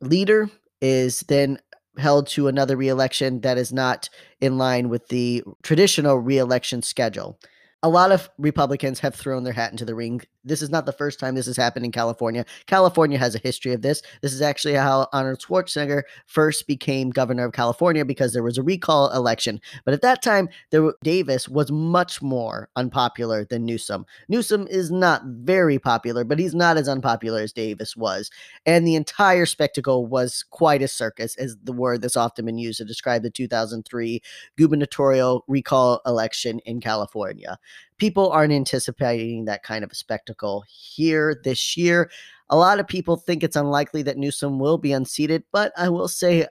leader 0.00 0.50
is 0.80 1.21
then 1.28 1.59
held 1.99 2.26
to 2.26 2.49
another 2.49 2.76
reelection 2.76 3.40
that 3.40 3.56
is 3.56 3.73
not 3.73 4.11
in 4.40 4.59
line 4.59 4.90
with 4.90 5.09
the 5.09 5.42
traditional 5.62 6.18
reelection 6.18 6.83
schedule 6.83 7.38
a 7.87 7.88
lot 7.88 8.11
of 8.11 8.28
Republicans 8.37 8.99
have 8.99 9.14
thrown 9.14 9.45
their 9.45 9.52
hat 9.52 9.71
into 9.71 9.85
the 9.85 9.95
ring. 9.95 10.21
This 10.43 10.61
is 10.61 10.71
not 10.71 10.87
the 10.87 10.93
first 10.93 11.21
time 11.21 11.37
this 11.37 11.47
has 11.47 11.57
happened 11.57 11.85
in 11.85 11.93
California. 11.93 12.45
California 12.66 13.16
has 13.16 13.37
a 13.37 13.38
history 13.38 13.73
of 13.73 13.83
this. 13.83 14.02
This 14.23 14.33
is 14.33 14.43
actually 14.43 14.75
how 14.75 15.07
Arnold 15.12 15.38
Schwarzenegger 15.38 16.02
first 16.26 16.66
became 16.66 17.11
governor 17.11 17.45
of 17.45 17.52
California 17.52 18.05
because 18.05 18.33
there 18.33 18.43
was 18.43 18.59
a 18.59 18.62
recall 18.64 19.12
election. 19.12 19.61
But 19.85 19.95
at 19.95 20.02
that 20.02 20.21
time, 20.21 20.49
there, 20.73 20.95
Davis 21.05 21.49
was 21.49 21.71
much 21.71 22.21
more 22.21 22.69
unpopular 22.75 23.45
than 23.45 23.64
Newsom. 23.64 24.05
Newsom 24.28 24.66
is 24.66 24.90
not 24.90 25.23
very 25.25 25.78
popular, 25.78 26.25
but 26.25 26.40
he's 26.40 26.57
not 26.57 26.76
as 26.76 26.88
unpopular 26.88 27.40
as 27.40 27.52
Davis 27.52 27.97
was. 27.97 28.33
And 28.66 28.85
the 28.85 28.97
entire 28.97 29.47
spectacle 29.47 30.07
was 30.07 30.45
quite 30.50 30.83
a 30.83 30.88
circus, 30.88 31.37
as 31.37 31.57
the 31.62 31.73
word 31.73 32.02
that's 32.02 32.16
often 32.16 32.47
been 32.47 32.59
used 32.59 32.78
to 32.78 32.85
describe 32.85 33.23
the 33.23 33.31
2003 33.31 34.21
gubernatorial 34.57 35.45
recall 35.47 36.00
election 36.05 36.59
in 36.66 36.81
California 36.81 37.61
people 37.99 38.30
aren't 38.30 38.52
anticipating 38.52 39.45
that 39.45 39.62
kind 39.62 39.85
of 39.85 39.90
a 39.90 39.95
spectacle 39.95 40.64
here 40.68 41.40
this 41.45 41.76
year. 41.76 42.11
A 42.50 42.56
lot 42.56 42.78
of 42.78 42.87
people 42.87 43.16
think 43.16 43.42
it's 43.42 43.56
unlikely 43.56 44.02
that 44.02 44.18
Newsom 44.18 44.59
will 44.59 44.78
be 44.78 44.92
unseated, 44.92 45.45
but 45.52 45.73
I 45.76 45.88
will 45.88 46.09
say 46.09 46.47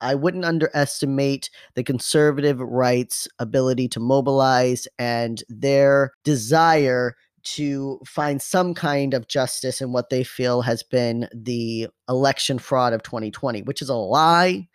I 0.00 0.14
wouldn't 0.14 0.44
underestimate 0.44 1.50
the 1.74 1.82
conservative 1.82 2.60
right's 2.60 3.26
ability 3.38 3.88
to 3.88 4.00
mobilize 4.00 4.86
and 4.98 5.42
their 5.48 6.12
desire 6.24 7.16
to 7.44 8.00
find 8.06 8.40
some 8.40 8.74
kind 8.74 9.14
of 9.14 9.28
justice 9.28 9.80
in 9.80 9.92
what 9.92 10.10
they 10.10 10.24
feel 10.24 10.62
has 10.62 10.82
been 10.82 11.28
the 11.34 11.88
election 12.08 12.58
fraud 12.58 12.92
of 12.92 13.02
2020, 13.02 13.62
which 13.62 13.82
is 13.82 13.88
a 13.88 13.94
lie. 13.94 14.66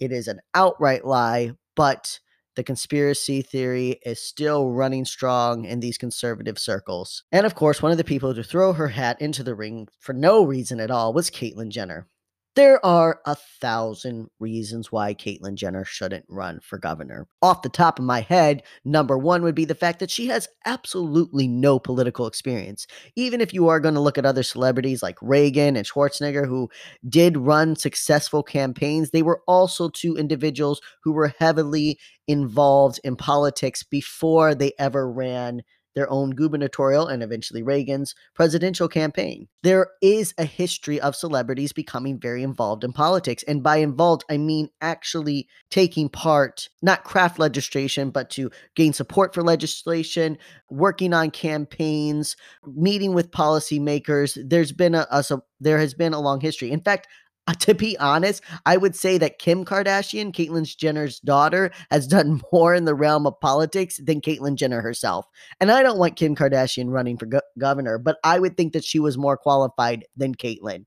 It 0.00 0.12
is 0.12 0.28
an 0.28 0.40
outright 0.54 1.04
lie, 1.04 1.52
but 1.74 2.18
the 2.56 2.64
conspiracy 2.64 3.42
theory 3.42 4.00
is 4.04 4.20
still 4.20 4.70
running 4.70 5.04
strong 5.04 5.64
in 5.64 5.80
these 5.80 5.98
conservative 5.98 6.58
circles. 6.58 7.22
And 7.30 7.46
of 7.46 7.54
course, 7.54 7.82
one 7.82 7.92
of 7.92 7.98
the 7.98 8.04
people 8.04 8.34
to 8.34 8.42
throw 8.42 8.72
her 8.72 8.88
hat 8.88 9.20
into 9.20 9.42
the 9.42 9.54
ring 9.54 9.88
for 10.00 10.12
no 10.12 10.44
reason 10.44 10.80
at 10.80 10.90
all 10.90 11.12
was 11.12 11.30
Caitlyn 11.30 11.68
Jenner. 11.68 12.08
There 12.56 12.84
are 12.86 13.20
a 13.26 13.34
thousand 13.34 14.30
reasons 14.40 14.90
why 14.90 15.12
Caitlyn 15.12 15.56
Jenner 15.56 15.84
shouldn't 15.84 16.24
run 16.26 16.60
for 16.60 16.78
governor. 16.78 17.28
Off 17.42 17.60
the 17.60 17.68
top 17.68 17.98
of 17.98 18.06
my 18.06 18.22
head, 18.22 18.62
number 18.82 19.18
one 19.18 19.42
would 19.42 19.54
be 19.54 19.66
the 19.66 19.74
fact 19.74 19.98
that 19.98 20.10
she 20.10 20.28
has 20.28 20.48
absolutely 20.64 21.48
no 21.48 21.78
political 21.78 22.26
experience. 22.26 22.86
Even 23.14 23.42
if 23.42 23.52
you 23.52 23.68
are 23.68 23.78
going 23.78 23.92
to 23.92 24.00
look 24.00 24.16
at 24.16 24.24
other 24.24 24.42
celebrities 24.42 25.02
like 25.02 25.18
Reagan 25.20 25.76
and 25.76 25.86
Schwarzenegger, 25.86 26.46
who 26.46 26.70
did 27.06 27.36
run 27.36 27.76
successful 27.76 28.42
campaigns, 28.42 29.10
they 29.10 29.22
were 29.22 29.42
also 29.46 29.90
two 29.90 30.16
individuals 30.16 30.80
who 31.02 31.12
were 31.12 31.34
heavily 31.38 31.98
involved 32.26 32.98
in 33.04 33.16
politics 33.16 33.82
before 33.82 34.54
they 34.54 34.72
ever 34.78 35.12
ran 35.12 35.60
their 35.96 36.08
own 36.10 36.30
gubernatorial 36.30 37.08
and 37.08 37.22
eventually 37.22 37.62
Reagan's 37.62 38.14
presidential 38.34 38.86
campaign. 38.86 39.48
There 39.62 39.88
is 40.02 40.34
a 40.38 40.44
history 40.44 41.00
of 41.00 41.16
celebrities 41.16 41.72
becoming 41.72 42.20
very 42.20 42.42
involved 42.42 42.84
in 42.84 42.92
politics. 42.92 43.42
And 43.48 43.62
by 43.62 43.78
involved, 43.78 44.22
I 44.30 44.36
mean 44.36 44.68
actually 44.80 45.48
taking 45.70 46.08
part, 46.10 46.68
not 46.82 47.02
craft 47.02 47.38
legislation, 47.38 48.10
but 48.10 48.30
to 48.30 48.50
gain 48.76 48.92
support 48.92 49.34
for 49.34 49.42
legislation, 49.42 50.36
working 50.70 51.14
on 51.14 51.30
campaigns, 51.30 52.36
meeting 52.66 53.14
with 53.14 53.30
policymakers. 53.30 54.38
There's 54.48 54.72
been 54.72 54.94
a, 54.94 55.06
a 55.10 55.24
there 55.58 55.78
has 55.78 55.94
been 55.94 56.12
a 56.12 56.20
long 56.20 56.40
history. 56.40 56.70
In 56.70 56.82
fact, 56.82 57.08
uh, 57.46 57.54
to 57.54 57.74
be 57.74 57.96
honest, 57.98 58.42
I 58.64 58.76
would 58.76 58.96
say 58.96 59.18
that 59.18 59.38
Kim 59.38 59.64
Kardashian, 59.64 60.32
Caitlyn 60.32 60.76
Jenner's 60.76 61.20
daughter, 61.20 61.70
has 61.90 62.06
done 62.06 62.40
more 62.52 62.74
in 62.74 62.84
the 62.84 62.94
realm 62.94 63.26
of 63.26 63.38
politics 63.40 64.00
than 64.02 64.20
Caitlyn 64.20 64.56
Jenner 64.56 64.80
herself. 64.80 65.26
And 65.60 65.70
I 65.70 65.82
don't 65.82 65.98
want 65.98 66.16
Kim 66.16 66.34
Kardashian 66.34 66.90
running 66.90 67.16
for 67.16 67.26
go- 67.26 67.40
governor, 67.58 67.98
but 67.98 68.18
I 68.24 68.38
would 68.38 68.56
think 68.56 68.72
that 68.72 68.84
she 68.84 68.98
was 68.98 69.16
more 69.16 69.36
qualified 69.36 70.04
than 70.16 70.34
Caitlyn. 70.34 70.86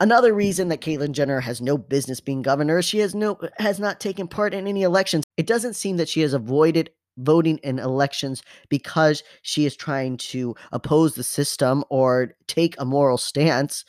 Another 0.00 0.32
reason 0.32 0.68
that 0.68 0.80
Caitlyn 0.80 1.10
Jenner 1.10 1.40
has 1.40 1.60
no 1.60 1.76
business 1.76 2.20
being 2.20 2.40
governor, 2.40 2.80
she 2.82 3.00
has 3.00 3.16
no 3.16 3.36
has 3.58 3.80
not 3.80 3.98
taken 3.98 4.28
part 4.28 4.54
in 4.54 4.68
any 4.68 4.84
elections. 4.84 5.24
It 5.36 5.46
doesn't 5.48 5.74
seem 5.74 5.96
that 5.96 6.08
she 6.08 6.20
has 6.20 6.34
avoided 6.34 6.90
voting 7.18 7.58
in 7.58 7.78
elections 7.78 8.42
because 8.68 9.22
she 9.42 9.66
is 9.66 9.76
trying 9.76 10.16
to 10.16 10.54
oppose 10.72 11.14
the 11.14 11.24
system 11.24 11.84
or 11.90 12.34
take 12.46 12.74
a 12.78 12.84
moral 12.84 13.18
stance. 13.18 13.84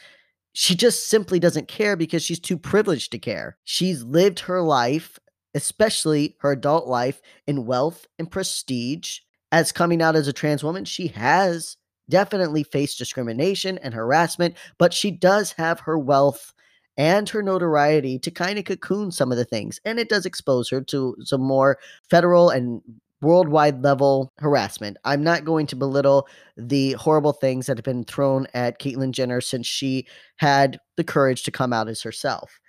She 0.53 0.75
just 0.75 1.09
simply 1.09 1.39
doesn't 1.39 1.67
care 1.67 1.95
because 1.95 2.24
she's 2.24 2.39
too 2.39 2.57
privileged 2.57 3.12
to 3.12 3.19
care. 3.19 3.57
She's 3.63 4.03
lived 4.03 4.39
her 4.41 4.62
life, 4.62 5.19
especially 5.53 6.36
her 6.39 6.51
adult 6.51 6.88
life, 6.88 7.21
in 7.48 7.65
wealth 7.65 8.07
and 8.17 8.29
prestige. 8.29 9.19
As 9.51 9.71
coming 9.71 10.01
out 10.01 10.15
as 10.15 10.27
a 10.27 10.33
trans 10.33 10.63
woman, 10.63 10.86
she 10.86 11.07
has 11.07 11.77
definitely 12.09 12.63
faced 12.63 12.98
discrimination 12.98 13.77
and 13.79 13.93
harassment, 13.93 14.55
but 14.77 14.93
she 14.93 15.12
does 15.12 15.51
have 15.53 15.79
her 15.81 15.98
wealth 15.98 16.53
and 16.98 17.29
her 17.29 17.41
notoriety 17.41 18.19
to 18.19 18.29
kind 18.29 18.59
of 18.59 18.65
cocoon 18.65 19.09
some 19.09 19.31
of 19.31 19.38
the 19.38 19.45
things. 19.45 19.79
And 19.86 20.00
it 20.00 20.09
does 20.09 20.25
expose 20.25 20.69
her 20.69 20.81
to 20.81 21.15
some 21.24 21.41
more 21.41 21.79
federal 22.09 22.50
and 22.50 22.81
worldwide 23.21 23.83
level 23.83 24.31
harassment. 24.38 24.97
I'm 25.03 25.23
not 25.23 25.45
going 25.45 25.67
to 25.67 25.75
belittle 25.75 26.27
the 26.57 26.93
horrible 26.93 27.33
things 27.33 27.65
that 27.65 27.77
have 27.77 27.85
been 27.85 28.03
thrown 28.03 28.47
at 28.53 28.79
Caitlyn 28.79 29.11
Jenner 29.11 29.41
since 29.41 29.67
she 29.67 30.07
had 30.38 30.79
the 30.97 31.03
courage 31.03 31.43
to 31.43 31.51
come 31.51 31.73
out 31.73 31.89
as 31.89 32.01
herself. 32.01 32.59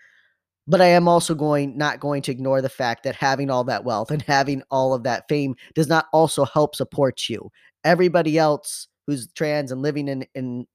But 0.66 0.80
I 0.80 0.86
am 0.86 1.08
also 1.08 1.34
going 1.34 1.76
not 1.76 2.00
going 2.00 2.22
to 2.22 2.32
ignore 2.32 2.62
the 2.62 2.68
fact 2.68 3.02
that 3.04 3.16
having 3.16 3.50
all 3.50 3.64
that 3.64 3.84
wealth 3.84 4.10
and 4.10 4.22
having 4.22 4.62
all 4.70 4.94
of 4.94 5.02
that 5.04 5.24
fame 5.28 5.56
does 5.74 5.88
not 5.88 6.06
also 6.12 6.44
help 6.44 6.76
support 6.76 7.28
you. 7.28 7.50
Everybody 7.84 8.38
else 8.38 8.86
who's 9.06 9.32
trans 9.32 9.72
and 9.72 9.82
living 9.82 10.06
in 10.06 10.26
in 10.34 10.66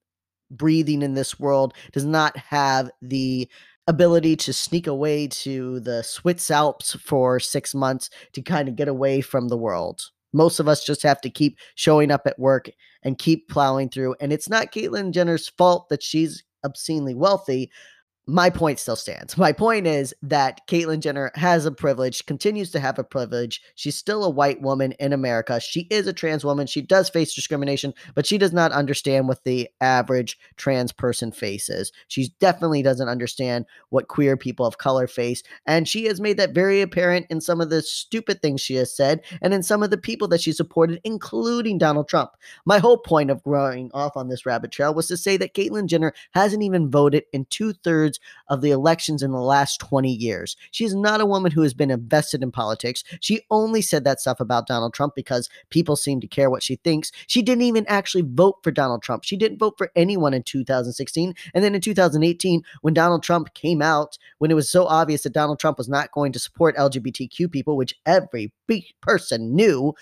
breathing 0.51 1.01
in 1.01 1.13
this 1.13 1.39
world 1.39 1.73
does 1.91 2.05
not 2.05 2.35
have 2.37 2.89
the 3.01 3.49
ability 3.87 4.35
to 4.35 4.53
sneak 4.53 4.87
away 4.87 5.27
to 5.27 5.79
the 5.81 6.03
Swiss 6.03 6.49
Alps 6.49 6.95
for 6.95 7.39
six 7.39 7.75
months 7.75 8.09
to 8.33 8.41
kind 8.41 8.67
of 8.67 8.75
get 8.75 8.87
away 8.87 9.21
from 9.21 9.47
the 9.47 9.57
world. 9.57 10.01
Most 10.33 10.59
of 10.59 10.67
us 10.67 10.83
just 10.83 11.03
have 11.03 11.21
to 11.21 11.29
keep 11.29 11.57
showing 11.75 12.11
up 12.11 12.23
at 12.25 12.39
work 12.39 12.69
and 13.03 13.17
keep 13.17 13.47
plowing 13.47 13.89
through. 13.89 14.15
And 14.19 14.33
it's 14.33 14.49
not 14.49 14.71
Caitlyn 14.71 15.11
Jenner's 15.11 15.47
fault 15.47 15.89
that 15.89 16.03
she's 16.03 16.43
obscenely 16.63 17.13
wealthy 17.13 17.71
my 18.27 18.49
point 18.49 18.79
still 18.79 18.95
stands. 18.95 19.37
My 19.37 19.51
point 19.51 19.85
is 19.85 20.13
that 20.23 20.65
Caitlyn 20.67 20.99
Jenner 20.99 21.31
has 21.35 21.65
a 21.65 21.71
privilege, 21.71 22.25
continues 22.25 22.71
to 22.71 22.79
have 22.79 22.97
a 22.97 23.03
privilege. 23.03 23.61
She's 23.75 23.95
still 23.95 24.23
a 24.23 24.29
white 24.29 24.61
woman 24.61 24.93
in 24.93 25.13
America. 25.13 25.59
She 25.59 25.81
is 25.91 26.07
a 26.07 26.13
trans 26.13 26.43
woman. 26.43 26.65
She 26.65 26.81
does 26.81 27.07
face 27.07 27.35
discrimination, 27.35 27.93
but 28.15 28.25
she 28.25 28.39
does 28.39 28.51
not 28.51 28.71
understand 28.71 29.27
what 29.27 29.43
the 29.43 29.69
average 29.79 30.39
trans 30.55 30.91
person 30.91 31.31
faces. 31.31 31.91
She 32.07 32.33
definitely 32.39 32.81
doesn't 32.81 33.07
understand 33.07 33.65
what 33.89 34.07
queer 34.07 34.35
people 34.37 34.65
of 34.65 34.79
color 34.79 35.05
face. 35.05 35.43
And 35.67 35.87
she 35.87 36.05
has 36.05 36.19
made 36.19 36.37
that 36.37 36.55
very 36.55 36.81
apparent 36.81 37.27
in 37.29 37.41
some 37.41 37.61
of 37.61 37.69
the 37.69 37.83
stupid 37.83 38.41
things 38.41 38.59
she 38.59 38.75
has 38.75 38.95
said 38.95 39.21
and 39.41 39.53
in 39.53 39.61
some 39.61 39.83
of 39.83 39.91
the 39.91 39.97
people 39.97 40.27
that 40.29 40.41
she 40.41 40.51
supported, 40.51 40.99
including 41.03 41.77
Donald 41.77 42.07
Trump. 42.07 42.31
My 42.65 42.79
whole 42.79 42.97
point 42.97 43.29
of 43.29 43.43
growing 43.43 43.91
off 43.93 44.17
on 44.17 44.29
this 44.29 44.47
rabbit 44.47 44.71
trail 44.71 44.95
was 44.95 45.07
to 45.09 45.17
say 45.17 45.37
that 45.37 45.53
Caitlyn 45.53 45.85
Jenner 45.85 46.13
hasn't 46.31 46.63
even 46.63 46.89
voted 46.89 47.25
in 47.31 47.45
two 47.45 47.73
thirds 47.73 48.14
of 48.49 48.61
the 48.61 48.71
elections 48.71 49.23
in 49.23 49.31
the 49.31 49.39
last 49.39 49.79
20 49.79 50.11
years. 50.11 50.55
She 50.71 50.85
is 50.85 50.95
not 50.95 51.21
a 51.21 51.25
woman 51.25 51.51
who 51.51 51.61
has 51.61 51.73
been 51.73 51.91
invested 51.91 52.43
in 52.43 52.51
politics. 52.51 53.03
She 53.19 53.41
only 53.51 53.81
said 53.81 54.03
that 54.03 54.19
stuff 54.19 54.39
about 54.39 54.67
Donald 54.67 54.93
Trump 54.93 55.15
because 55.15 55.49
people 55.69 55.95
seem 55.95 56.19
to 56.21 56.27
care 56.27 56.49
what 56.49 56.63
she 56.63 56.75
thinks. 56.77 57.11
She 57.27 57.41
didn't 57.41 57.63
even 57.63 57.85
actually 57.87 58.23
vote 58.25 58.57
for 58.63 58.71
Donald 58.71 59.01
Trump. 59.01 59.23
She 59.23 59.37
didn't 59.37 59.59
vote 59.59 59.75
for 59.77 59.91
anyone 59.95 60.33
in 60.33 60.43
2016. 60.43 61.33
And 61.53 61.63
then 61.63 61.75
in 61.75 61.81
2018, 61.81 62.63
when 62.81 62.93
Donald 62.93 63.23
Trump 63.23 63.53
came 63.53 63.81
out, 63.81 64.17
when 64.39 64.51
it 64.51 64.55
was 64.55 64.69
so 64.69 64.85
obvious 64.85 65.23
that 65.23 65.33
Donald 65.33 65.59
Trump 65.59 65.77
was 65.77 65.89
not 65.89 66.11
going 66.11 66.31
to 66.31 66.39
support 66.39 66.75
LGBTQ 66.77 67.51
people, 67.51 67.77
which 67.77 67.95
every 68.05 68.51
person 69.01 69.55
knew, 69.55 69.93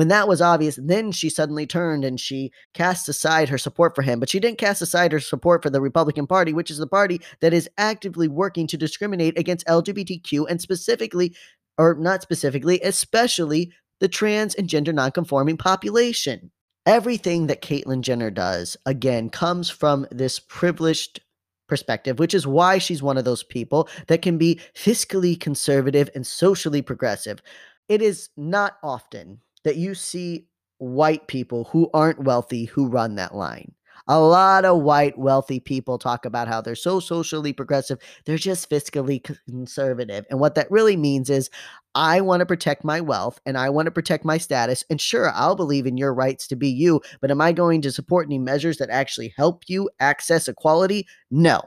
when 0.00 0.08
that 0.08 0.28
was 0.28 0.40
obvious, 0.40 0.78
then 0.82 1.12
she 1.12 1.28
suddenly 1.28 1.66
turned 1.66 2.06
and 2.06 2.18
she 2.18 2.50
cast 2.72 3.06
aside 3.06 3.50
her 3.50 3.58
support 3.58 3.94
for 3.94 4.00
him. 4.00 4.18
But 4.18 4.30
she 4.30 4.40
didn't 4.40 4.56
cast 4.56 4.80
aside 4.80 5.12
her 5.12 5.20
support 5.20 5.62
for 5.62 5.68
the 5.68 5.82
Republican 5.82 6.26
Party, 6.26 6.54
which 6.54 6.70
is 6.70 6.78
the 6.78 6.86
party 6.86 7.20
that 7.42 7.52
is 7.52 7.68
actively 7.76 8.26
working 8.26 8.66
to 8.68 8.78
discriminate 8.78 9.38
against 9.38 9.66
LGBTQ 9.66 10.46
and 10.48 10.58
specifically, 10.58 11.36
or 11.76 11.96
not 11.96 12.22
specifically, 12.22 12.80
especially 12.80 13.74
the 13.98 14.08
trans 14.08 14.54
and 14.54 14.70
gender 14.70 14.90
nonconforming 14.90 15.58
population. 15.58 16.50
Everything 16.86 17.48
that 17.48 17.60
Caitlyn 17.60 18.00
Jenner 18.00 18.30
does, 18.30 18.78
again, 18.86 19.28
comes 19.28 19.68
from 19.68 20.06
this 20.10 20.38
privileged 20.38 21.20
perspective, 21.68 22.18
which 22.18 22.32
is 22.32 22.46
why 22.46 22.78
she's 22.78 23.02
one 23.02 23.18
of 23.18 23.26
those 23.26 23.42
people 23.42 23.86
that 24.06 24.22
can 24.22 24.38
be 24.38 24.60
fiscally 24.74 25.38
conservative 25.38 26.08
and 26.14 26.26
socially 26.26 26.80
progressive. 26.80 27.42
It 27.90 28.00
is 28.00 28.30
not 28.38 28.78
often 28.82 29.40
that 29.64 29.76
you 29.76 29.94
see 29.94 30.46
white 30.78 31.26
people 31.26 31.64
who 31.64 31.90
aren't 31.92 32.24
wealthy 32.24 32.64
who 32.64 32.88
run 32.88 33.14
that 33.16 33.34
line. 33.34 33.72
A 34.08 34.18
lot 34.18 34.64
of 34.64 34.82
white 34.82 35.16
wealthy 35.18 35.60
people 35.60 35.98
talk 35.98 36.24
about 36.24 36.48
how 36.48 36.60
they're 36.60 36.74
so 36.74 37.00
socially 37.00 37.52
progressive, 37.52 37.98
they're 38.24 38.38
just 38.38 38.68
fiscally 38.68 39.22
conservative. 39.46 40.24
And 40.30 40.40
what 40.40 40.54
that 40.54 40.70
really 40.70 40.96
means 40.96 41.30
is 41.30 41.50
I 41.94 42.20
want 42.20 42.40
to 42.40 42.46
protect 42.46 42.82
my 42.82 43.00
wealth 43.00 43.40
and 43.44 43.58
I 43.58 43.68
want 43.68 43.86
to 43.86 43.92
protect 43.92 44.24
my 44.24 44.38
status. 44.38 44.84
And 44.90 45.00
sure, 45.00 45.30
I'll 45.34 45.54
believe 45.54 45.86
in 45.86 45.96
your 45.96 46.14
rights 46.14 46.48
to 46.48 46.56
be 46.56 46.68
you, 46.68 47.02
but 47.20 47.30
am 47.30 47.40
I 47.40 47.52
going 47.52 47.82
to 47.82 47.92
support 47.92 48.26
any 48.26 48.38
measures 48.38 48.78
that 48.78 48.90
actually 48.90 49.34
help 49.36 49.64
you 49.68 49.90
access 50.00 50.48
equality? 50.48 51.06
No. 51.30 51.60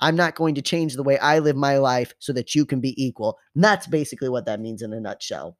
I'm 0.00 0.16
not 0.16 0.34
going 0.34 0.54
to 0.54 0.62
change 0.62 0.94
the 0.94 1.02
way 1.02 1.18
I 1.18 1.40
live 1.40 1.56
my 1.56 1.76
life 1.76 2.14
so 2.20 2.32
that 2.32 2.54
you 2.54 2.64
can 2.64 2.80
be 2.80 3.00
equal. 3.02 3.38
And 3.54 3.62
that's 3.62 3.86
basically 3.86 4.30
what 4.30 4.46
that 4.46 4.60
means 4.60 4.80
in 4.80 4.94
a 4.94 5.00
nutshell 5.00 5.58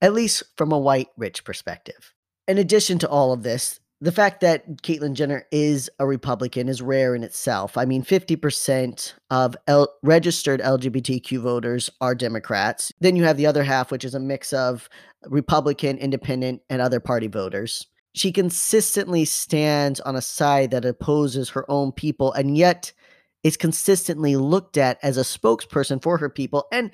at 0.00 0.12
least 0.12 0.42
from 0.56 0.72
a 0.72 0.78
white 0.78 1.08
rich 1.16 1.44
perspective. 1.44 2.14
In 2.46 2.58
addition 2.58 2.98
to 3.00 3.08
all 3.08 3.32
of 3.32 3.42
this, 3.42 3.80
the 4.00 4.12
fact 4.12 4.40
that 4.42 4.82
Caitlyn 4.82 5.14
Jenner 5.14 5.46
is 5.50 5.90
a 5.98 6.06
Republican 6.06 6.68
is 6.68 6.80
rare 6.80 7.16
in 7.16 7.24
itself. 7.24 7.76
I 7.76 7.84
mean, 7.84 8.04
50% 8.04 9.14
of 9.30 9.56
L- 9.66 9.92
registered 10.04 10.60
LGBTQ 10.60 11.40
voters 11.40 11.90
are 12.00 12.14
Democrats. 12.14 12.92
Then 13.00 13.16
you 13.16 13.24
have 13.24 13.36
the 13.36 13.46
other 13.46 13.64
half, 13.64 13.90
which 13.90 14.04
is 14.04 14.14
a 14.14 14.20
mix 14.20 14.52
of 14.52 14.88
Republican, 15.26 15.98
independent, 15.98 16.62
and 16.70 16.80
other 16.80 17.00
party 17.00 17.26
voters. 17.26 17.88
She 18.14 18.30
consistently 18.30 19.24
stands 19.24 19.98
on 20.00 20.14
a 20.14 20.22
side 20.22 20.70
that 20.70 20.84
opposes 20.84 21.50
her 21.50 21.68
own 21.68 21.90
people 21.90 22.32
and 22.32 22.56
yet 22.56 22.92
is 23.42 23.56
consistently 23.56 24.36
looked 24.36 24.76
at 24.76 24.98
as 25.02 25.16
a 25.16 25.22
spokesperson 25.22 26.02
for 26.02 26.18
her 26.18 26.28
people. 26.28 26.66
And 26.72 26.90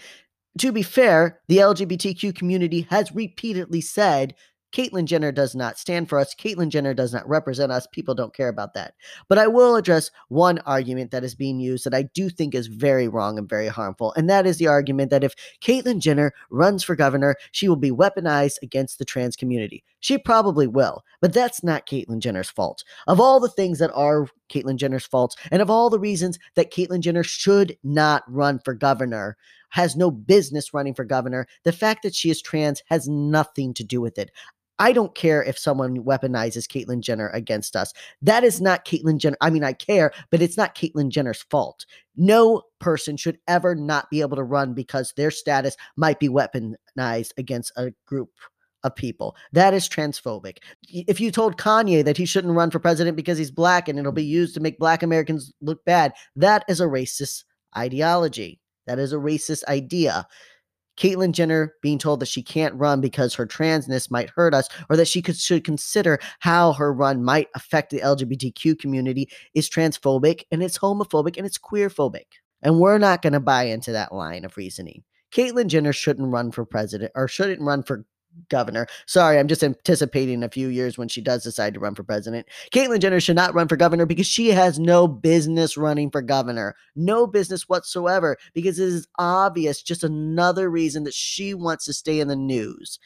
to 0.59 0.73
be 0.73 0.83
fair, 0.83 1.41
the 1.49 1.59
LGBTQ 1.59 2.35
community 2.35 2.87
has 2.91 3.13
repeatedly 3.13 3.81
said 3.81 4.35
Caitlyn 4.75 5.05
Jenner 5.05 5.31
does 5.31 5.55
not 5.55 5.79
stand 5.79 6.09
for 6.09 6.19
us. 6.19 6.35
Caitlyn 6.35 6.69
Jenner 6.69 6.95
does 6.95 7.13
not 7.13 7.29
represent 7.29 7.71
us. 7.71 7.87
People 7.93 8.15
don't 8.15 8.35
care 8.35 8.49
about 8.49 8.75
that. 8.75 8.95
But 9.29 9.39
I 9.39 9.47
will 9.47 9.77
address 9.77 10.11
one 10.29 10.59
argument 10.67 11.13
that 11.13 11.23
is 11.23 11.37
being 11.37 11.61
used 11.61 11.85
that 11.85 11.95
I 11.95 12.09
do 12.13 12.29
think 12.29 12.55
is 12.57 12.67
very 12.67 13.07
wrong 13.07 13.39
and 13.39 13.49
very 13.49 13.69
harmful. 13.69 14.13
And 14.17 14.29
that 14.29 14.47
is 14.47 14.59
the 14.59 14.67
argument 14.67 15.11
that 15.11 15.23
if 15.23 15.35
Caitlyn 15.63 16.01
Jenner 16.01 16.33
runs 16.51 16.83
for 16.83 16.97
governor, 16.97 17.37
she 17.53 17.69
will 17.69 17.77
be 17.77 17.93
weaponized 17.93 18.57
against 18.63 18.99
the 18.99 19.05
trans 19.05 19.37
community. 19.37 19.85
She 20.01 20.19
probably 20.19 20.67
will, 20.67 21.05
but 21.21 21.33
that's 21.33 21.63
not 21.63 21.87
Caitlyn 21.87 22.19
Jenner's 22.19 22.51
fault. 22.51 22.83
Of 23.07 23.21
all 23.21 23.39
the 23.39 23.49
things 23.49 23.79
that 23.79 23.93
are 23.95 24.27
Caitlyn 24.51 24.77
Jenner's 24.77 25.07
faults, 25.07 25.37
and 25.53 25.63
of 25.63 25.71
all 25.71 25.89
the 25.89 26.01
reasons 26.01 26.37
that 26.57 26.73
Caitlyn 26.73 27.01
Jenner 27.01 27.23
should 27.23 27.77
not 27.85 28.25
run 28.27 28.59
for 28.59 28.75
governor, 28.75 29.37
has 29.75 29.97
no 29.97 30.09
business 30.09 30.73
running 30.73 30.95
for 30.95 31.05
governor. 31.05 31.49
The 31.65 31.73
fact 31.73 32.05
that 32.05 32.15
she 32.15 32.31
is 32.31 32.41
trans 32.41 32.81
has 32.87 33.09
nothing 33.09 33.75
to 33.75 33.83
do 33.83 34.01
with 34.01 34.19
it. 34.19 34.31
I 34.79 34.93
don't 34.93 35.17
care 35.17 35.43
if 35.43 35.59
someone 35.59 36.05
weaponizes 36.05 36.69
Caitlyn 36.69 37.01
Jenner 37.01 37.29
against 37.31 37.75
us. 37.75 37.93
That 38.23 38.45
is 38.45 38.61
not 38.61 38.85
Caitlyn 38.85 39.19
Jenner. 39.19 39.37
I 39.41 39.51
mean, 39.51 39.65
I 39.65 39.73
care, 39.73 40.13
but 40.31 40.41
it's 40.41 40.57
not 40.57 40.77
Caitlyn 40.77 41.09
Jenner's 41.09 41.43
fault. 41.51 41.87
No 42.17 42.63
person 42.79 43.17
should 43.17 43.39
ever 43.49 43.75
not 43.75 44.09
be 44.11 44.21
able 44.21 44.37
to 44.37 44.45
run 44.45 44.75
because 44.75 45.13
their 45.17 45.33
status 45.33 45.77
might 45.97 46.21
be 46.21 46.29
weaponized 46.29 47.33
against 47.37 47.73
a 47.77 47.93
group 48.07 48.31
of 48.85 48.95
people. 48.95 49.35
That 49.53 49.75
is 49.75 49.89
transphobic. 49.89 50.59
If 50.89 51.21
you 51.21 51.33
told 51.33 51.59
Kanye 51.59 52.05
that 52.05 52.17
he 52.17 52.27
shouldn't 52.27 52.55
run 52.55 52.71
for 52.71 52.79
president 52.79 53.17
because 53.17 53.39
he's 53.39 53.51
black 53.51 53.89
and 53.89 53.99
it'll 53.99 54.13
be 54.13 54.25
used 54.25 54.55
to 54.55 54.61
make 54.61 54.79
black 54.79 55.03
Americans 55.03 55.53
look 55.61 55.85
bad, 55.85 56.13
that 56.37 56.65
is 56.69 56.81
a 56.81 56.87
racist 56.87 57.43
ideology. 57.77 58.61
That 58.87 58.99
is 58.99 59.13
a 59.13 59.17
racist 59.17 59.65
idea. 59.65 60.27
Caitlyn 60.97 61.33
Jenner 61.33 61.75
being 61.83 61.99
told 61.99 62.21
that 62.21 62.27
she 62.27 62.43
can't 62.43 62.75
run 62.75 63.01
because 63.01 63.35
her 63.35 63.47
transness 63.47 64.11
might 64.11 64.31
hurt 64.31 64.55
us, 64.55 64.69
or 64.89 64.97
that 64.97 65.09
she 65.09 65.23
could, 65.23 65.37
should 65.37 65.65
consider 65.65 66.19
how 66.39 66.73
her 66.75 66.93
run 66.93 67.25
might 67.25 67.49
affect 67.55 67.91
the 67.91 68.01
LGBTQ 68.01 68.79
community 68.79 69.29
is 69.55 69.69
transphobic 69.69 70.45
and 70.53 70.63
it's 70.63 70.79
homophobic 70.79 71.37
and 71.37 71.47
it's 71.47 71.59
queerphobic. 71.59 72.27
And 72.63 72.79
we're 72.79 72.99
not 72.99 73.23
going 73.23 73.33
to 73.33 73.41
buy 73.41 73.65
into 73.65 73.93
that 73.93 74.15
line 74.15 74.45
of 74.45 74.57
reasoning. 74.57 75.03
Caitlyn 75.35 75.67
Jenner 75.67 75.93
shouldn't 75.93 76.33
run 76.33 76.53
for 76.53 76.65
president 76.65 77.11
or 77.17 77.27
shouldn't 77.27 77.61
run 77.61 77.83
for 77.83 78.05
governor. 78.49 78.87
Sorry, 79.07 79.39
I'm 79.39 79.49
just 79.49 79.63
anticipating 79.63 80.43
a 80.43 80.49
few 80.49 80.69
years 80.69 80.99
when 80.99 81.09
she 81.09 81.21
does 81.21 81.43
decide 81.43 81.75
to 81.75 81.81
run 81.81 81.95
for 81.95 82.03
president. 82.03 82.47
Caitlyn 82.73 83.01
Jenner 83.01 83.21
should 83.21 83.37
not 83.37 83.55
run 83.55 83.69
for 83.69 83.77
governor 83.77 84.07
because 84.07 84.27
she 84.27 84.49
has 84.49 84.79
no 84.79 85.07
business 85.07 85.77
running 85.77 86.11
for 86.11 86.23
governor. 86.23 86.75
No 86.97 87.27
business 87.27 87.69
whatsoever 87.69 88.37
because 88.53 88.79
it 88.79 88.89
is 88.89 89.09
obvious, 89.19 89.83
just 89.83 90.05
another 90.05 90.71
reason 90.71 91.05
that 91.05 91.15
she 91.15 91.55
wants 91.55 91.85
to 91.87 91.93
stay 91.93 92.21
in 92.21 92.29
the 92.29 92.37
news. 92.37 92.99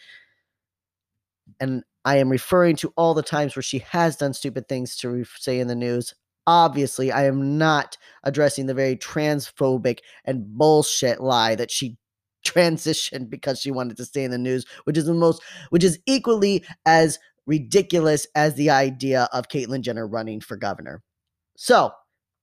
And 1.60 1.82
I 2.04 2.16
am 2.16 2.30
referring 2.30 2.76
to 2.76 2.92
all 2.96 3.14
the 3.14 3.22
times 3.22 3.54
where 3.56 3.62
she 3.62 3.80
has 3.80 4.16
done 4.16 4.32
stupid 4.32 4.68
things 4.68 4.96
to 4.96 5.10
re- 5.10 5.24
say 5.38 5.60
in 5.60 5.68
the 5.68 5.74
news. 5.74 6.14
Obviously, 6.46 7.12
I 7.12 7.26
am 7.26 7.58
not 7.58 7.98
addressing 8.22 8.66
the 8.66 8.74
very 8.74 8.96
transphobic 8.96 9.98
and 10.24 10.46
bullshit 10.56 11.20
lie 11.20 11.54
that 11.56 11.70
she 11.70 11.98
transitioned 12.44 13.30
because 13.30 13.60
she 13.60 13.70
wanted 13.70 13.96
to 13.96 14.04
stay 14.04 14.24
in 14.24 14.30
the 14.30 14.38
news, 14.38 14.64
which 14.84 14.96
is 14.96 15.06
the 15.06 15.14
most, 15.14 15.42
which 15.70 15.84
is 15.84 15.98
equally 16.06 16.64
as 16.86 17.18
ridiculous 17.46 18.26
as 18.34 18.54
the 18.54 18.70
idea 18.70 19.28
of 19.32 19.48
Caitlyn 19.48 19.80
Jenner 19.80 20.06
running 20.06 20.40
for 20.40 20.56
governor. 20.56 21.02
So 21.56 21.90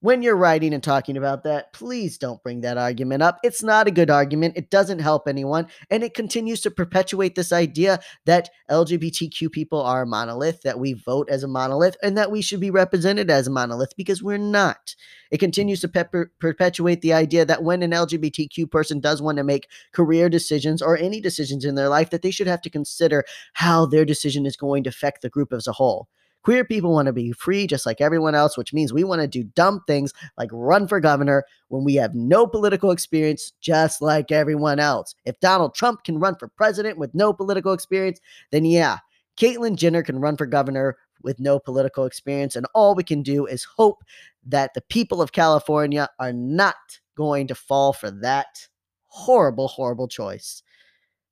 when 0.05 0.21
you're 0.21 0.35
writing 0.35 0.71
and 0.71 0.83
talking 0.83 1.17
about 1.17 1.43
that, 1.43 1.73
please 1.73 2.19
don't 2.19 2.43
bring 2.43 2.61
that 2.61 2.77
argument 2.77 3.23
up. 3.23 3.39
It's 3.43 3.63
not 3.63 3.87
a 3.87 3.91
good 3.91 4.11
argument. 4.11 4.55
It 4.55 4.69
doesn't 4.69 4.99
help 4.99 5.27
anyone. 5.27 5.65
And 5.89 6.03
it 6.03 6.13
continues 6.13 6.61
to 6.61 6.69
perpetuate 6.69 7.33
this 7.33 7.51
idea 7.51 7.99
that 8.25 8.51
LGBTQ 8.69 9.51
people 9.51 9.81
are 9.81 10.03
a 10.03 10.05
monolith, 10.05 10.61
that 10.61 10.77
we 10.77 10.93
vote 10.93 11.27
as 11.31 11.41
a 11.41 11.47
monolith, 11.47 11.97
and 12.03 12.15
that 12.19 12.29
we 12.29 12.43
should 12.43 12.59
be 12.59 12.69
represented 12.69 13.31
as 13.31 13.47
a 13.47 13.51
monolith 13.51 13.95
because 13.97 14.21
we're 14.21 14.37
not. 14.37 14.95
It 15.31 15.39
continues 15.39 15.81
to 15.81 16.27
perpetuate 16.39 17.01
the 17.01 17.13
idea 17.13 17.43
that 17.43 17.63
when 17.63 17.81
an 17.81 17.89
LGBTQ 17.89 18.69
person 18.69 18.99
does 18.99 19.23
want 19.23 19.39
to 19.39 19.43
make 19.43 19.67
career 19.91 20.29
decisions 20.29 20.83
or 20.83 20.95
any 20.95 21.19
decisions 21.19 21.65
in 21.65 21.73
their 21.73 21.89
life, 21.89 22.11
that 22.11 22.21
they 22.21 22.29
should 22.29 22.45
have 22.45 22.61
to 22.61 22.69
consider 22.69 23.25
how 23.53 23.87
their 23.87 24.05
decision 24.05 24.45
is 24.45 24.55
going 24.55 24.83
to 24.83 24.89
affect 24.89 25.23
the 25.23 25.29
group 25.31 25.51
as 25.51 25.65
a 25.65 25.71
whole. 25.71 26.07
Queer 26.45 26.63
people 26.63 26.93
want 26.93 27.07
to 27.07 27.11
be 27.11 27.31
free 27.31 27.65
just 27.65 27.87
like 27.87 27.99
everyone 27.99 28.35
else, 28.35 28.55
which 28.55 28.71
means 28.71 28.93
we 28.93 29.03
want 29.03 29.19
to 29.19 29.27
do 29.27 29.43
dumb 29.55 29.81
things 29.87 30.13
like 30.37 30.51
run 30.53 30.87
for 30.87 30.99
governor 30.99 31.43
when 31.69 31.83
we 31.83 31.95
have 31.95 32.13
no 32.13 32.45
political 32.45 32.91
experience, 32.91 33.53
just 33.61 33.99
like 33.99 34.31
everyone 34.31 34.79
else. 34.79 35.15
If 35.25 35.39
Donald 35.39 35.73
Trump 35.73 36.03
can 36.03 36.19
run 36.19 36.35
for 36.35 36.47
president 36.47 36.99
with 36.99 37.15
no 37.15 37.33
political 37.33 37.73
experience, 37.73 38.19
then 38.51 38.63
yeah, 38.63 38.99
Caitlyn 39.37 39.75
Jenner 39.75 40.03
can 40.03 40.19
run 40.19 40.37
for 40.37 40.45
governor 40.45 40.97
with 41.23 41.39
no 41.39 41.57
political 41.57 42.05
experience. 42.05 42.55
And 42.55 42.67
all 42.75 42.93
we 42.93 43.03
can 43.03 43.23
do 43.23 43.47
is 43.47 43.63
hope 43.63 44.03
that 44.45 44.75
the 44.75 44.81
people 44.81 45.23
of 45.23 45.31
California 45.31 46.07
are 46.19 46.31
not 46.31 46.75
going 47.17 47.47
to 47.47 47.55
fall 47.55 47.91
for 47.91 48.11
that 48.11 48.67
horrible, 49.07 49.67
horrible 49.67 50.07
choice. 50.07 50.61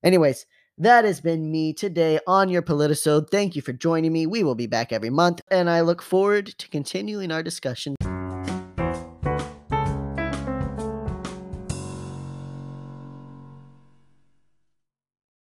Anyways, 0.04 0.48
that 0.78 1.06
has 1.06 1.22
been 1.22 1.52
me 1.52 1.74
today 1.74 2.20
on 2.28 2.50
your 2.50 2.62
Politisode. 2.62 3.30
Thank 3.30 3.56
you 3.56 3.62
for 3.62 3.74
joining 3.74 4.12
me. 4.12 4.26
We 4.26 4.44
will 4.44 4.56
be 4.56 4.68
back 4.68 4.92
every 4.92 5.10
month, 5.10 5.42
and 5.50 5.70
I 5.70 5.82
look 5.82 6.02
forward 6.02 6.48
to 6.48 6.70
continuing 6.70 7.32
our 7.32 7.44
discussion. 7.44 7.96